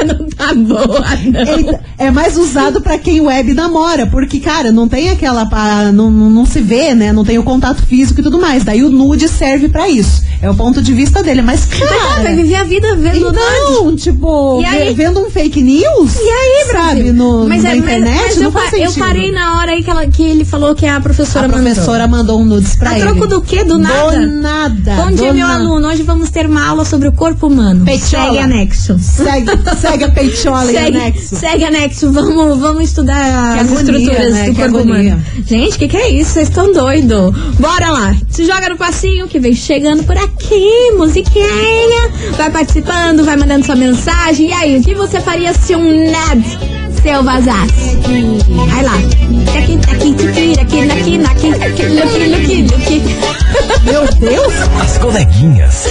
Não 0.18 0.28
tá 0.28 0.54
boa, 0.54 1.04
não. 1.24 1.40
Ele 1.54 1.78
é 1.98 2.11
mais 2.11 2.37
usado 2.37 2.80
pra 2.80 2.98
quem 2.98 3.20
web 3.20 3.52
namora, 3.54 4.06
porque, 4.06 4.38
cara, 4.40 4.70
não 4.72 4.88
tem 4.88 5.11
aquela. 5.11 5.44
Não, 5.92 6.11
não, 6.11 6.46
se 6.46 6.61
vê, 6.61 6.94
né? 6.94 7.12
Não 7.12 7.24
tem 7.24 7.38
o 7.38 7.42
contato 7.42 7.82
físico 7.84 8.20
e 8.20 8.22
tudo 8.22 8.40
mais. 8.40 8.64
Daí 8.64 8.82
o 8.82 8.90
nude 8.90 9.28
serve 9.28 9.68
pra 9.68 9.88
isso. 9.88 10.22
É 10.40 10.48
o 10.48 10.54
ponto 10.54 10.80
de 10.80 10.92
vista 10.94 11.22
dele. 11.22 11.42
Mas, 11.42 11.66
Mas 11.68 11.80
ela 11.80 11.90
vai 12.14 12.22
cara. 12.24 12.37
viver 12.37 12.54
a 12.56 12.64
vida 12.64 12.94
vendo. 12.96 13.28
Então, 13.28 13.96
tipo, 13.96 14.61
E 14.61 14.64
aí? 14.64 14.88
ve- 14.88 14.94
vendo 15.04 15.20
um 15.20 15.30
fake 15.30 15.61
news? 15.62 16.16
E 16.16 16.28
aí, 16.28 16.66
sabe, 16.70 17.12
no, 17.12 17.46
mas 17.48 17.62
na 17.64 17.70
é, 17.70 17.74
mas- 17.74 17.82
internet, 17.84 18.22
mas 18.26 18.37
não 18.37 18.44
eu, 18.44 18.52
faz 18.52 18.70
pa- 18.70 18.76
eu 18.76 18.87
sentido. 18.90 19.04
parei 19.04 19.32
na 19.32 19.58
hora 19.58 19.72
aí 19.72 19.82
que, 19.82 19.90
ela, 19.90 20.06
que 20.06 20.22
ele 20.22 20.44
falou 20.44 20.74
que 20.74 20.87
a 20.87 21.00
professora 21.00 21.46
A 21.46 21.48
professora 21.50 22.06
mandou 22.06 22.40
um 22.40 22.44
nudes 22.44 22.76
pra 22.76 22.90
A 22.90 22.98
ele. 22.98 23.02
troco 23.08 23.26
do 23.26 23.40
quê? 23.42 23.64
Do 23.64 23.78
nada? 23.78 24.18
Do 24.20 24.26
nada. 24.40 24.94
Bom 24.94 25.11
dia, 25.11 25.32
meu 25.32 25.46
aluno. 25.46 25.88
Hoje 25.88 26.02
vamos 26.04 26.30
ter 26.30 26.46
uma 26.46 26.66
aula 26.68 26.84
sobre 26.84 27.08
o 27.08 27.12
corpo 27.12 27.48
humano. 27.48 27.84
Peitola. 27.84 28.24
Segue 28.26 28.38
anexo. 28.38 28.96
Segue, 29.00 29.46
segue 29.80 29.88
segue 29.88 30.05
a 30.05 30.11
peitiola 30.11 30.66
segue, 30.66 30.96
anexo. 30.96 31.37
Segue 31.37 31.64
anexo, 31.64 32.12
vamos, 32.12 32.59
vamos 32.59 32.85
estudar 32.85 33.55
que 33.55 33.61
as 33.61 33.72
agonia, 33.72 33.98
estruturas 33.98 34.35
né? 34.35 34.51
do 34.51 34.55
corpo 34.55 34.79
humano. 34.79 35.24
Gente, 35.46 35.77
o 35.77 35.79
que, 35.79 35.88
que 35.88 35.96
é 35.96 36.11
isso? 36.11 36.33
Vocês 36.33 36.48
estão 36.48 36.72
doidos. 36.72 37.35
Bora 37.59 37.90
lá, 37.90 38.16
se 38.29 38.44
joga 38.44 38.68
no 38.68 38.77
passinho 38.77 39.27
que 39.27 39.38
vem 39.38 39.55
chegando 39.55 40.05
por 40.05 40.16
aqui, 40.16 40.92
musiquinha. 40.96 42.11
Vai 42.37 42.51
participando, 42.51 43.24
vai 43.24 43.37
mandando 43.37 43.64
sua 43.64 43.77
mensagem. 43.77 44.48
E 44.48 44.53
aí, 44.53 44.79
o 44.79 44.83
que 44.83 44.94
você 44.94 45.20
faria 45.20 45.53
se 45.53 45.74
um 45.74 46.11
nerd 46.11 46.44
seu 47.03 47.22
vazasse? 47.22 47.96
Vai 48.70 48.83
lá. 48.83 48.98
Meu 53.85 54.07
Deus! 54.18 54.53
As 54.83 54.98
coleguinhas 54.98 55.87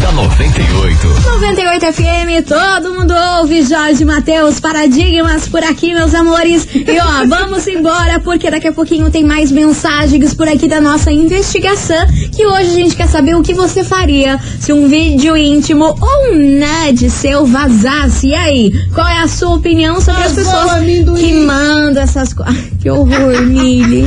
da 0.00 0.10
98. 0.12 1.06
98 1.06 1.92
FM, 1.92 2.46
todo 2.48 2.94
mundo 2.94 3.12
ouve 3.38 3.62
Jorge 3.62 4.04
Matheus, 4.04 4.58
paradigmas 4.58 5.46
por 5.46 5.62
aqui, 5.62 5.92
meus 5.92 6.14
amores. 6.14 6.66
E 6.74 6.98
ó, 6.98 7.26
vamos 7.28 7.66
embora, 7.66 8.18
porque 8.18 8.50
daqui 8.50 8.68
a 8.68 8.72
pouquinho 8.72 9.10
tem 9.10 9.22
mais 9.24 9.52
mensagens 9.52 10.32
por 10.32 10.48
aqui 10.48 10.66
da 10.66 10.80
nossa 10.80 11.12
investigação. 11.12 12.06
Que 12.34 12.46
hoje 12.46 12.70
a 12.70 12.74
gente 12.74 12.96
quer 12.96 13.08
saber 13.08 13.34
o 13.36 13.42
que 13.42 13.52
você 13.52 13.84
faria 13.84 14.40
se 14.58 14.72
um 14.72 14.88
vídeo 14.88 15.36
íntimo 15.36 15.84
ou 15.84 16.32
um 16.32 16.58
nudge 16.58 17.10
seu 17.10 17.44
vazasse. 17.44 18.28
E 18.28 18.34
aí, 18.34 18.70
qual 18.94 19.06
é 19.06 19.18
a 19.18 19.28
sua 19.28 19.56
opinião 19.56 20.00
sobre 20.00 20.22
as 20.22 20.32
pessoas 20.32 20.70
que 21.18 21.32
mandam 21.44 22.02
essas 22.02 22.32
coisas? 22.32 22.56
Que 22.80 22.88
horror, 22.88 23.42
Mili. 23.42 24.06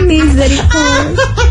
Misericórdia. 0.00 1.50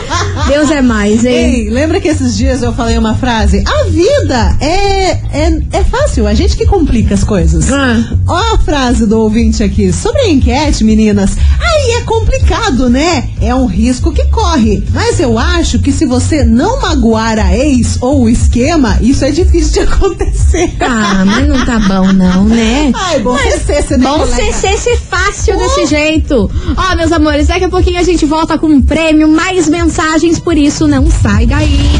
Deus 0.48 0.70
é 0.70 0.82
mais, 0.82 1.24
hein? 1.24 1.66
Ei, 1.66 1.70
lembra 1.70 2.00
que 2.00 2.08
esses 2.08 2.36
dias 2.36 2.62
eu 2.62 2.72
falei 2.72 2.98
uma 2.98 3.14
frase? 3.14 3.29
A 3.30 3.84
vida 3.84 4.56
é, 4.60 5.10
é, 5.32 5.62
é 5.72 5.84
fácil, 5.84 6.26
a 6.26 6.34
gente 6.34 6.56
que 6.56 6.66
complica 6.66 7.14
as 7.14 7.22
coisas. 7.22 7.70
Ah. 7.72 7.96
Ó 8.26 8.54
a 8.54 8.58
frase 8.58 9.06
do 9.06 9.20
ouvinte 9.20 9.62
aqui. 9.62 9.92
Sobre 9.92 10.22
a 10.22 10.28
enquete, 10.30 10.82
meninas, 10.82 11.36
aí 11.60 11.92
é 11.92 12.00
complicado, 12.00 12.90
né? 12.90 13.28
É 13.40 13.54
um 13.54 13.66
risco 13.66 14.12
que 14.12 14.26
corre. 14.26 14.82
Mas 14.92 15.20
eu 15.20 15.38
acho 15.38 15.78
que 15.78 15.92
se 15.92 16.06
você 16.06 16.42
não 16.42 16.80
magoar 16.80 17.38
a 17.38 17.56
ex 17.56 17.98
ou 18.00 18.22
o 18.22 18.28
esquema, 18.28 18.98
isso 19.00 19.24
é 19.24 19.30
difícil 19.30 19.74
de 19.74 19.80
acontecer. 19.92 20.74
Ah, 20.80 21.24
mas 21.24 21.46
não 21.46 21.64
tá 21.64 21.78
bom 21.78 22.12
não, 22.12 22.46
né? 22.46 22.90
Ai, 22.92 23.20
bom 23.20 23.38
CC, 23.38 23.82
você 23.82 23.98
Bom? 23.98 24.26
CC 24.26 24.76
ser 24.76 24.96
fácil 24.96 25.56
desse 25.56 25.86
jeito. 25.86 26.50
Ó, 26.76 26.96
meus 26.96 27.12
amores, 27.12 27.46
daqui 27.46 27.64
a 27.64 27.68
pouquinho 27.68 28.00
a 28.00 28.02
gente 28.02 28.26
volta 28.26 28.58
com 28.58 28.66
um 28.66 28.82
prêmio, 28.82 29.28
mais 29.28 29.68
mensagens, 29.68 30.40
por 30.40 30.58
isso 30.58 30.88
não 30.88 31.08
sai 31.08 31.46
daí. 31.46 31.90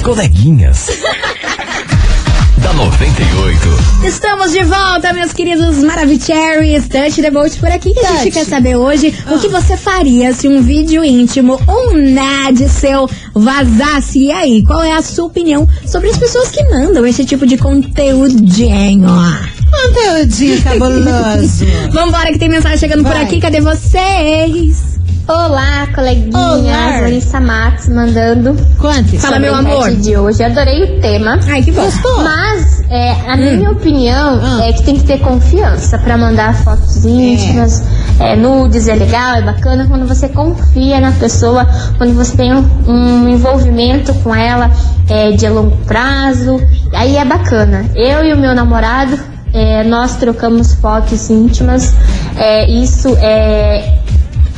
As 0.00 0.02
coleguinhas. 0.02 0.86
da 2.56 2.72
98. 2.72 4.06
Estamos 4.06 4.50
de 4.50 4.64
volta, 4.64 5.12
meus 5.12 5.34
queridos 5.34 5.76
Maravicheries. 5.84 6.88
Touch 6.88 7.20
the 7.20 7.30
boat 7.30 7.58
por 7.60 7.70
aqui 7.70 7.92
que 7.92 8.00
a 8.00 8.16
gente 8.16 8.30
quer 8.30 8.46
saber 8.46 8.76
hoje 8.76 9.14
o 9.30 9.38
que 9.38 9.48
você 9.48 9.76
faria 9.76 10.32
se 10.32 10.48
um 10.48 10.62
vídeo 10.62 11.04
íntimo 11.04 11.60
ou 11.66 11.90
um 11.90 12.14
NAD 12.14 12.66
seu 12.70 13.10
vazasse. 13.34 14.20
E 14.20 14.32
aí, 14.32 14.64
qual 14.64 14.82
é 14.82 14.92
a 14.92 15.02
sua 15.02 15.26
opinião 15.26 15.68
sobre 15.86 16.08
as 16.08 16.16
pessoas 16.16 16.48
que 16.48 16.64
mandam 16.70 17.06
esse 17.06 17.26
tipo 17.26 17.46
de 17.46 17.58
conteúdinho? 17.58 19.06
Conteúdinho 19.70 20.62
cabuloso. 20.62 21.66
Vambora 21.92 22.32
que 22.32 22.38
tem 22.38 22.48
mensagem 22.48 22.78
chegando 22.78 23.02
por 23.02 23.12
Vai. 23.12 23.24
aqui, 23.24 23.38
cadê 23.38 23.60
vocês? 23.60 24.89
Olá, 25.28 25.86
coleguinhas. 25.94 26.34
Olá. 26.34 27.00
Larissa 27.02 27.40
Max 27.40 27.88
mandando. 27.88 28.56
Conte. 28.78 29.16
Fala, 29.18 29.38
meu 29.38 29.54
amor. 29.54 29.90
de 29.94 30.16
hoje. 30.16 30.42
Adorei 30.42 30.82
o 30.82 31.00
tema. 31.00 31.38
Ai, 31.48 31.62
que 31.62 31.70
bom. 31.70 31.84
Gostou? 31.84 32.24
Mas 32.24 32.80
é, 32.90 33.12
a 33.30 33.36
minha 33.36 33.70
opinião 33.70 34.40
Ah. 34.42 34.64
é 34.64 34.72
que 34.72 34.82
tem 34.82 34.96
que 34.96 35.04
ter 35.04 35.20
confiança 35.20 35.98
pra 35.98 36.18
mandar 36.18 36.54
fotos 36.64 37.04
íntimas, 37.04 37.80
é, 38.18 38.34
nudes, 38.34 38.88
é 38.88 38.94
legal, 38.96 39.36
é 39.36 39.42
bacana 39.42 39.86
quando 39.88 40.04
você 40.08 40.28
confia 40.28 40.98
na 41.00 41.12
pessoa, 41.12 41.64
quando 41.96 42.12
você 42.14 42.36
tem 42.36 42.52
um, 42.52 42.68
um 42.88 43.28
envolvimento 43.28 44.12
com 44.14 44.34
ela 44.34 44.68
é, 45.08 45.30
de 45.30 45.48
longo 45.48 45.76
prazo, 45.86 46.60
aí 46.92 47.16
é 47.16 47.24
bacana. 47.24 47.84
Eu 47.94 48.24
e 48.24 48.32
o 48.32 48.36
meu 48.36 48.52
namorado, 48.52 49.16
é, 49.54 49.84
nós 49.84 50.16
trocamos 50.16 50.74
fotos 50.74 51.30
íntimas, 51.30 51.94
é, 52.36 52.68
isso 52.68 53.16
é 53.20 53.99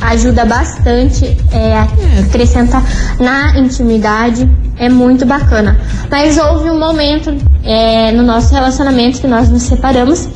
ajuda 0.09 0.45
bastante, 0.45 1.25
é, 1.51 1.79
acrescenta 2.19 2.81
na 3.19 3.57
intimidade, 3.59 4.49
é 4.77 4.89
muito 4.89 5.25
bacana. 5.25 5.79
Mas 6.09 6.37
houve 6.37 6.69
um 6.69 6.79
momento 6.79 7.33
é, 7.63 8.11
no 8.11 8.23
nosso 8.23 8.53
relacionamento 8.53 9.19
que 9.21 9.27
nós 9.27 9.49
nos 9.49 9.63
separamos 9.63 10.27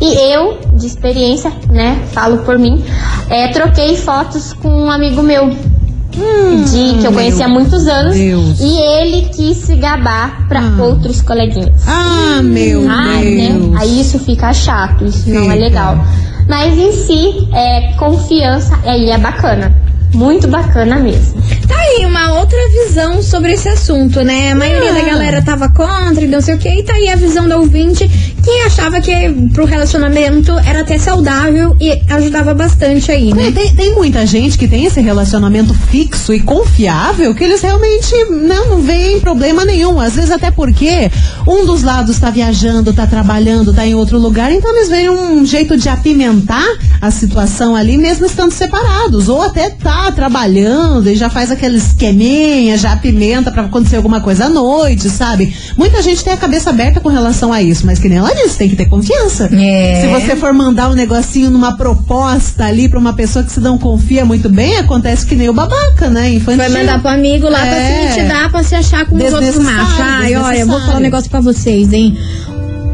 e 0.00 0.32
eu, 0.32 0.58
de 0.74 0.86
experiência, 0.86 1.50
né, 1.70 1.98
falo 2.12 2.38
por 2.38 2.58
mim, 2.58 2.84
é, 3.30 3.48
troquei 3.48 3.96
fotos 3.96 4.52
com 4.52 4.68
um 4.68 4.90
amigo 4.90 5.22
meu. 5.22 5.50
de 6.72 6.98
que 6.98 7.06
eu 7.06 7.12
conheci 7.12 7.42
há 7.42 7.48
muitos 7.48 7.86
anos 7.86 8.14
Deus. 8.14 8.58
e 8.58 8.78
ele 8.78 9.28
quis 9.28 9.58
se 9.58 9.76
gabar 9.76 10.48
para 10.48 10.62
outros 10.82 11.20
coleguinhas. 11.20 11.82
Ah, 11.86 12.40
meu 12.42 12.88
Ah, 12.90 13.18
Deus. 13.20 13.34
né? 13.70 13.78
Aí 13.78 14.00
isso 14.00 14.18
fica 14.20 14.50
chato, 14.54 15.04
isso 15.04 15.28
não 15.28 15.50
é 15.52 15.54
legal. 15.56 15.98
Mas 16.48 16.78
em 16.78 16.92
si, 16.92 17.48
é, 17.52 17.92
confiança 17.98 18.78
aí 18.84 19.10
é 19.10 19.18
bacana. 19.18 19.72
Muito 20.14 20.48
bacana 20.48 20.98
mesmo. 20.98 21.42
Tá 21.66 21.76
aí 21.76 22.06
uma 22.06 22.38
outra 22.38 22.58
visão 22.70 23.22
sobre 23.22 23.52
esse 23.52 23.68
assunto, 23.68 24.22
né? 24.22 24.52
A 24.52 24.54
maioria 24.54 24.92
da 24.92 25.02
galera 25.02 25.42
tava 25.42 25.68
contra 25.68 26.24
e 26.24 26.26
não 26.26 26.40
sei 26.40 26.54
o 26.54 26.58
que, 26.58 26.68
e 26.68 26.82
tá 26.82 26.94
aí 26.94 27.08
a 27.10 27.16
visão 27.16 27.46
da 27.48 27.58
ouvinte 27.58 28.08
que 28.46 28.60
achava 28.60 29.00
que 29.00 29.12
pro 29.52 29.64
relacionamento 29.64 30.56
era 30.60 30.82
até 30.82 30.96
saudável 30.96 31.76
e 31.80 32.00
ajudava 32.08 32.54
bastante 32.54 33.10
aí, 33.10 33.34
né? 33.34 33.50
Tem, 33.50 33.74
tem 33.74 33.92
muita 33.92 34.24
gente 34.24 34.56
que 34.56 34.68
tem 34.68 34.84
esse 34.84 35.00
relacionamento 35.00 35.74
fixo 35.74 36.32
e 36.32 36.38
confiável 36.38 37.34
que 37.34 37.42
eles 37.42 37.60
realmente 37.60 38.14
não, 38.30 38.80
veem 38.80 39.18
problema 39.18 39.64
nenhum. 39.64 39.98
Às 39.98 40.14
vezes 40.14 40.30
até 40.30 40.52
porque 40.52 41.10
um 41.44 41.66
dos 41.66 41.82
lados 41.82 42.20
tá 42.20 42.30
viajando, 42.30 42.92
tá 42.92 43.04
trabalhando, 43.04 43.74
tá 43.74 43.84
em 43.84 43.96
outro 43.96 44.16
lugar, 44.16 44.52
então 44.52 44.70
eles 44.76 44.88
veem 44.90 45.10
um 45.10 45.44
jeito 45.44 45.76
de 45.76 45.88
apimentar 45.88 46.64
a 47.00 47.10
situação 47.10 47.74
ali, 47.74 47.98
mesmo 47.98 48.26
estando 48.26 48.52
separados. 48.52 49.28
Ou 49.28 49.42
até 49.42 49.70
tá 49.70 50.12
trabalhando 50.12 51.10
e 51.10 51.16
já 51.16 51.28
faz 51.28 51.50
aquele 51.50 51.78
esqueminha, 51.78 52.78
já 52.78 52.92
apimenta 52.92 53.50
pra 53.50 53.64
acontecer 53.64 53.96
alguma 53.96 54.20
coisa 54.20 54.44
à 54.44 54.48
noite, 54.48 55.10
sabe? 55.10 55.52
Muita 55.76 56.00
gente 56.00 56.22
tem 56.22 56.32
a 56.32 56.36
cabeça 56.36 56.70
aberta 56.70 57.00
com 57.00 57.08
relação 57.08 57.52
a 57.52 57.60
isso, 57.60 57.84
mas 57.84 57.98
que 57.98 58.08
nem 58.08 58.18
ela 58.18 58.35
disse, 58.44 58.58
tem 58.58 58.68
que 58.68 58.76
ter 58.76 58.86
confiança. 58.86 59.48
É. 59.52 60.00
Se 60.02 60.06
você 60.08 60.36
for 60.36 60.52
mandar 60.52 60.88
um 60.88 60.94
negocinho 60.94 61.50
numa 61.50 61.76
proposta 61.76 62.64
ali 62.64 62.88
pra 62.88 62.98
uma 62.98 63.12
pessoa 63.14 63.44
que 63.44 63.50
se 63.52 63.60
não 63.60 63.78
confia 63.78 64.24
muito 64.24 64.48
bem, 64.48 64.76
acontece 64.78 65.26
que 65.26 65.34
nem 65.34 65.48
o 65.48 65.52
babaca, 65.52 66.08
né? 66.08 66.30
Infantil. 66.30 66.58
Vai 66.58 66.68
mandar 66.68 67.00
pro 67.00 67.10
amigo 67.10 67.48
lá 67.48 67.58
pra 67.60 67.76
É. 67.76 68.00
se 68.00 68.12
intimidar, 68.12 68.50
pra 68.50 68.62
se 68.62 68.74
achar 68.74 69.06
com 69.06 69.16
os 69.16 69.32
outros 69.32 69.58
machos. 69.58 70.00
Ai, 70.00 70.36
olha, 70.36 70.58
eu 70.58 70.66
vou 70.66 70.80
falar 70.80 70.96
um 70.96 71.00
negócio 71.00 71.30
pra 71.30 71.40
vocês, 71.40 71.92
hein? 71.92 72.16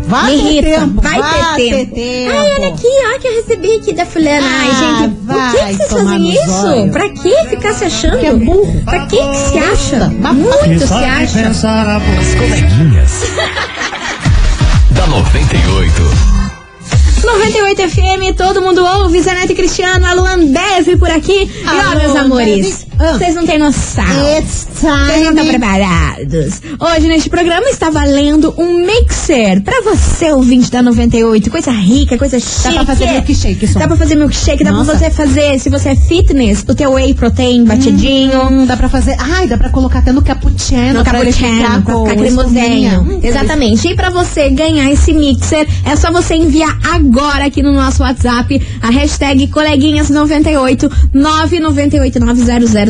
Vai 0.04 0.36
Me 0.36 0.42
ter 0.42 0.48
irrita, 0.48 0.80
tempo, 0.80 1.00
vai, 1.00 1.56
ter, 1.56 1.86
tempo. 1.86 2.32
Ai, 2.36 2.52
olha 2.58 2.68
aqui, 2.68 2.86
ó, 2.86 3.18
que 3.20 3.28
eu 3.28 3.34
recebi 3.36 3.76
aqui 3.76 3.92
da 3.94 4.04
fulana. 4.04 4.46
Ai, 4.46 4.68
Ah, 4.70 4.98
gente, 4.98 5.14
por 5.14 5.34
que, 5.34 5.56
vai 5.58 5.74
que 5.74 5.76
vocês 5.76 5.92
fazem 5.92 6.30
isso? 6.32 6.60
zóio. 6.60 6.90
Pra 6.92 7.08
que 7.08 7.48
ficar 7.48 7.72
se 7.72 7.84
achando? 7.84 8.18
Que 8.18 8.26
é 8.26 8.34
burro. 8.34 8.82
Pra 8.84 9.06
que 9.06 9.16
que 9.16 9.36
se 9.36 9.58
acha? 9.58 10.08
Muito 10.08 10.86
se 10.86 10.92
acha. 10.92 11.48
As 11.48 12.34
coleguinhas. 12.34 13.22
da 15.02 15.06
98. 15.08 16.02
98 17.24 17.88
FM, 17.88 18.36
todo 18.36 18.62
mundo 18.62 18.84
ouve, 18.84 19.20
Zanete 19.20 19.52
Cristiano, 19.54 20.06
a 20.06 20.12
Luan 20.14 20.46
Beve 20.46 20.96
por 20.96 21.10
aqui. 21.10 21.42
e 21.42 21.66
ó, 21.66 21.70
Alô, 21.90 21.98
meus 21.98 22.16
amores, 22.16 22.84
Beve. 22.84 22.91
Vocês 22.98 23.34
não 23.34 23.46
têm 23.46 23.58
noção. 23.58 24.04
It's 24.38 24.66
Vocês 24.72 24.82
não 24.82 25.16
estão 25.30 25.34
time. 25.44 25.48
preparados. 25.50 26.60
Hoje 26.80 27.08
neste 27.08 27.28
programa 27.30 27.68
está 27.68 27.90
valendo 27.90 28.54
um 28.58 28.84
mixer 28.86 29.62
pra 29.62 29.80
você, 29.82 30.32
ouvinte 30.32 30.70
da 30.70 30.82
98. 30.82 31.50
Coisa 31.50 31.70
rica, 31.70 32.16
coisa 32.18 32.38
chique. 32.38 32.62
Dá 32.64 32.72
pra 32.84 32.84
fazer 32.86 33.06
milkshake 33.12 33.66
só. 33.68 33.78
Dá 33.78 33.86
pra 33.88 33.96
fazer 33.96 34.14
milkshake, 34.16 34.64
dá 34.64 34.72
Nossa. 34.72 34.90
pra 34.90 34.98
você 34.98 35.10
fazer, 35.10 35.58
se 35.58 35.68
você 35.70 35.90
é 35.90 35.96
fitness, 35.96 36.64
o 36.68 36.74
teu 36.74 36.92
whey 36.92 37.14
protein 37.14 37.64
batidinho. 37.64 38.42
Hum, 38.48 38.66
dá 38.66 38.76
pra 38.76 38.88
fazer. 38.88 39.16
Ai, 39.18 39.46
dá 39.48 39.56
pra 39.56 39.68
colocar 39.70 40.00
até 40.00 40.12
no 40.12 40.22
cappuccino. 40.22 40.94
No 40.94 41.04
cappuccino, 41.04 41.82
com 41.84 42.06
espuminha. 42.08 42.16
cremosinho. 42.16 43.00
Hum, 43.02 43.20
Exatamente. 43.22 43.88
E 43.88 43.94
pra 43.94 44.10
você 44.10 44.48
ganhar 44.50 44.90
esse 44.90 45.12
mixer, 45.12 45.66
é 45.84 45.96
só 45.96 46.10
você 46.12 46.34
enviar 46.34 46.78
agora 46.92 47.46
aqui 47.46 47.62
no 47.62 47.72
nosso 47.72 48.02
WhatsApp 48.02 48.60
a 48.80 48.90
hashtag 48.90 49.48
coleguinhas98 49.48 50.90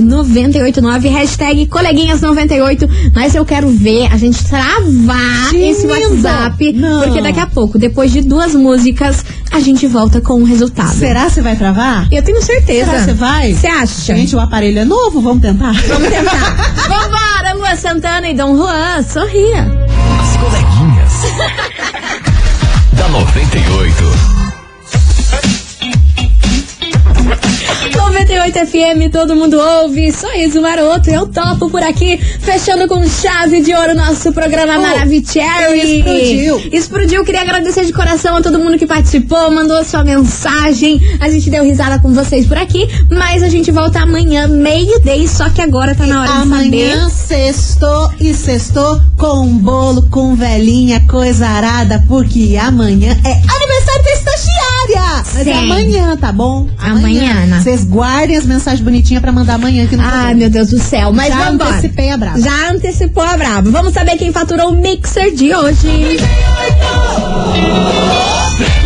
998900989 0.02 1.08
hashtag 1.10 1.66
coleguinhas98. 1.66 2.88
Mas 3.14 3.34
eu 3.34 3.44
quero 3.44 3.68
ver 3.70 4.06
a 4.12 4.16
gente 4.16 4.44
travar 4.44 5.50
Que 5.50 5.56
esse. 5.56 5.86
WhatsApp, 5.86 6.72
Não. 6.72 7.02
porque 7.02 7.20
daqui 7.22 7.40
a 7.40 7.46
pouco, 7.46 7.78
depois 7.78 8.12
de 8.12 8.22
duas 8.22 8.54
músicas, 8.54 9.24
a 9.50 9.60
gente 9.60 9.86
volta 9.86 10.20
com 10.20 10.34
o 10.40 10.44
resultado. 10.44 10.94
Será 10.94 11.26
que 11.26 11.32
você 11.32 11.42
vai 11.42 11.56
travar? 11.56 12.08
Eu 12.10 12.22
tenho 12.22 12.42
certeza. 12.42 12.86
Será 12.86 12.98
que 12.98 13.04
você 13.06 13.14
vai? 13.14 13.52
Você 13.54 13.66
acha? 13.66 14.14
Gente, 14.16 14.34
o 14.36 14.40
aparelho 14.40 14.78
é 14.80 14.84
novo, 14.84 15.20
vamos 15.20 15.42
tentar? 15.42 15.72
Vamos 15.88 16.08
tentar. 16.08 16.74
Vambora, 16.88 17.54
Lua 17.54 17.76
Santana 17.76 18.28
e 18.28 18.34
Dom 18.34 18.56
Juan, 18.56 19.02
sorria. 19.02 19.62
As 20.20 20.36
coleguinhas. 20.36 21.12
da 22.92 23.08
98. 23.08 24.31
98 27.80 28.66
FM, 28.66 29.10
todo 29.10 29.34
mundo 29.34 29.58
ouve. 29.58 30.12
Sorriso 30.12 30.60
maroto, 30.60 31.08
eu 31.10 31.26
topo 31.26 31.70
por 31.70 31.82
aqui. 31.82 32.18
Fechando 32.40 32.86
com 32.86 33.06
chave 33.08 33.60
de 33.60 33.74
ouro 33.74 33.94
nosso 33.94 34.32
programa 34.32 34.74
Oh, 34.78 34.82
Maravicherry. 34.82 35.98
explodiu. 35.98 36.60
Explodiu. 36.72 37.24
Queria 37.24 37.40
agradecer 37.42 37.84
de 37.84 37.92
coração 37.92 38.36
a 38.36 38.42
todo 38.42 38.58
mundo 38.58 38.78
que 38.78 38.86
participou, 38.86 39.50
mandou 39.50 39.82
sua 39.84 40.04
mensagem. 40.04 41.00
A 41.20 41.28
gente 41.30 41.48
deu 41.50 41.64
risada 41.64 41.98
com 42.00 42.12
vocês 42.12 42.46
por 42.46 42.56
aqui. 42.58 42.86
Mas 43.10 43.42
a 43.42 43.48
gente 43.48 43.70
volta 43.70 44.00
amanhã, 44.00 44.46
meio-day. 44.48 45.26
Só 45.28 45.48
que 45.50 45.60
agora 45.60 45.94
tá 45.94 46.06
na 46.06 46.22
hora 46.22 46.30
Amanhã 46.32 47.06
de 47.08 47.12
saber. 47.12 47.52
sextou 47.52 48.10
e 48.20 48.34
sextou 48.34 49.00
com 49.16 49.46
bolo, 49.58 50.08
com 50.10 50.34
velhinha, 50.34 51.00
coisa 51.08 51.46
arada, 51.46 52.02
porque 52.08 52.56
amanhã 52.60 53.16
é 53.24 53.30
aniversário 53.32 54.04
da 54.04 54.10
estagiária. 54.86 55.24
Mas 55.34 55.46
é 55.46 55.52
amanhã, 55.54 56.16
tá 56.16 56.32
bom? 56.32 56.68
Amanhã? 56.78 57.60
Vocês 57.62 57.84
guardem 57.84 58.36
as 58.36 58.44
mensagens 58.46 58.80
bonitinhas 58.82 59.20
pra 59.22 59.32
mandar 59.32 59.54
amanhã 59.54 59.84
aqui 59.84 59.96
no 59.96 60.02
Ai, 60.02 60.08
programa. 60.10 60.34
meu 60.34 60.50
Deus 60.50 60.70
do 60.70 60.78
céu. 60.78 61.12
Mas 61.12 61.28
Já 61.28 61.48
antecipei 61.48 62.10
a 62.10 62.16
brava. 62.16 62.40
Já 62.40 62.70
antecipou 62.70 63.22
a 63.22 63.36
brava. 63.36 63.70
Vamos 63.70 63.92
saber 63.92 64.16
quem 64.16 64.32
faturou 64.32 64.70
o 64.70 64.76
mixer 64.76 65.34
de 65.34 65.54
hoje. 65.54 66.18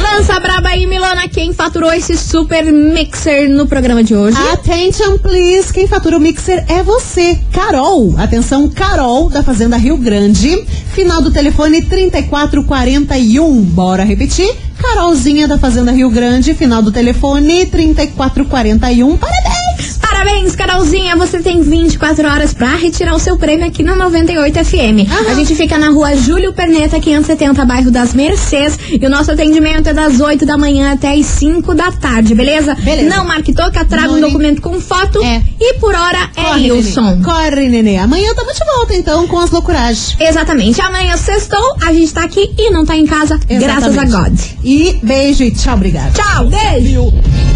Lança 0.00 0.34
a 0.34 0.40
braba 0.40 0.68
aí, 0.70 0.86
Milana. 0.86 1.28
Quem 1.28 1.52
faturou 1.52 1.92
esse 1.92 2.16
super 2.16 2.64
mixer 2.72 3.48
no 3.48 3.66
programa 3.66 4.02
de 4.02 4.14
hoje? 4.14 4.36
Attention, 4.52 5.18
please. 5.18 5.72
Quem 5.72 5.86
fatura 5.86 6.16
o 6.16 6.20
mixer 6.20 6.64
é 6.68 6.82
você, 6.82 7.38
Carol. 7.52 8.14
Atenção, 8.18 8.68
Carol, 8.68 9.28
da 9.28 9.42
Fazenda 9.42 9.76
Rio 9.76 9.96
Grande. 9.96 10.64
Final 10.94 11.20
do 11.20 11.30
telefone 11.30 11.82
3441. 11.82 13.62
Bora 13.62 14.04
repetir? 14.04 14.54
Carolzinha 14.86 15.48
da 15.48 15.58
Fazenda 15.58 15.90
Rio 15.90 16.08
Grande. 16.08 16.54
Final 16.54 16.80
do 16.80 16.92
telefone 16.92 17.66
3441. 17.66 19.16
Parabéns! 19.18 19.65
Parabéns, 20.00 20.56
Carolzinha. 20.56 21.16
Você 21.16 21.40
tem 21.40 21.62
24 21.62 22.26
horas 22.28 22.54
pra 22.54 22.74
retirar 22.76 23.14
o 23.14 23.18
seu 23.18 23.36
prêmio 23.36 23.66
aqui 23.66 23.82
na 23.82 23.94
98 23.96 24.64
FM. 24.64 25.10
A 25.28 25.34
gente 25.34 25.54
fica 25.54 25.78
na 25.78 25.90
rua 25.90 26.16
Júlio 26.16 26.52
Perneta, 26.52 26.98
570, 26.98 27.64
bairro 27.64 27.90
das 27.90 28.14
Mercês. 28.14 28.78
E 28.90 29.04
o 29.04 29.10
nosso 29.10 29.30
atendimento 29.32 29.88
é 29.88 29.94
das 29.94 30.20
8 30.20 30.44
da 30.46 30.56
manhã 30.56 30.92
até 30.92 31.12
as 31.14 31.26
5 31.26 31.74
da 31.74 31.92
tarde, 31.92 32.34
beleza? 32.34 32.74
Beleza. 32.74 33.08
Não 33.14 33.24
marque 33.24 33.52
toca, 33.52 33.84
traga 33.84 34.10
um 34.10 34.18
Não, 34.18 34.28
documento 34.28 34.60
com 34.62 34.80
foto. 34.80 35.22
É. 35.22 35.42
E 35.60 35.74
por 35.74 35.94
hora 35.94 36.30
é 36.36 36.42
Corre, 36.42 36.72
Wilson. 36.72 37.02
Nenê. 37.02 37.24
Corre, 37.24 37.68
nenê. 37.68 37.96
Amanhã 37.98 38.34
tamo 38.34 38.52
de 38.52 38.64
volta, 38.64 38.94
então, 38.94 39.26
com 39.26 39.38
as 39.38 39.50
loucuragens. 39.50 40.16
Exatamente. 40.18 40.80
Amanhã 40.80 41.16
sextou, 41.16 41.76
a 41.82 41.92
gente 41.92 42.12
tá 42.12 42.24
aqui 42.24 42.52
e 42.58 42.70
não 42.70 42.84
tá 42.84 42.96
em 42.96 43.06
casa, 43.06 43.38
graças 43.48 43.96
a 43.96 44.04
Exatamente. 44.04 44.30
God. 44.30 44.40
E 44.64 44.98
beijo 45.02 45.44
e 45.44 45.50
tchau, 45.50 45.74
obrigada. 45.74 46.12
Tchau, 46.12 46.46
beijo. 46.46 47.55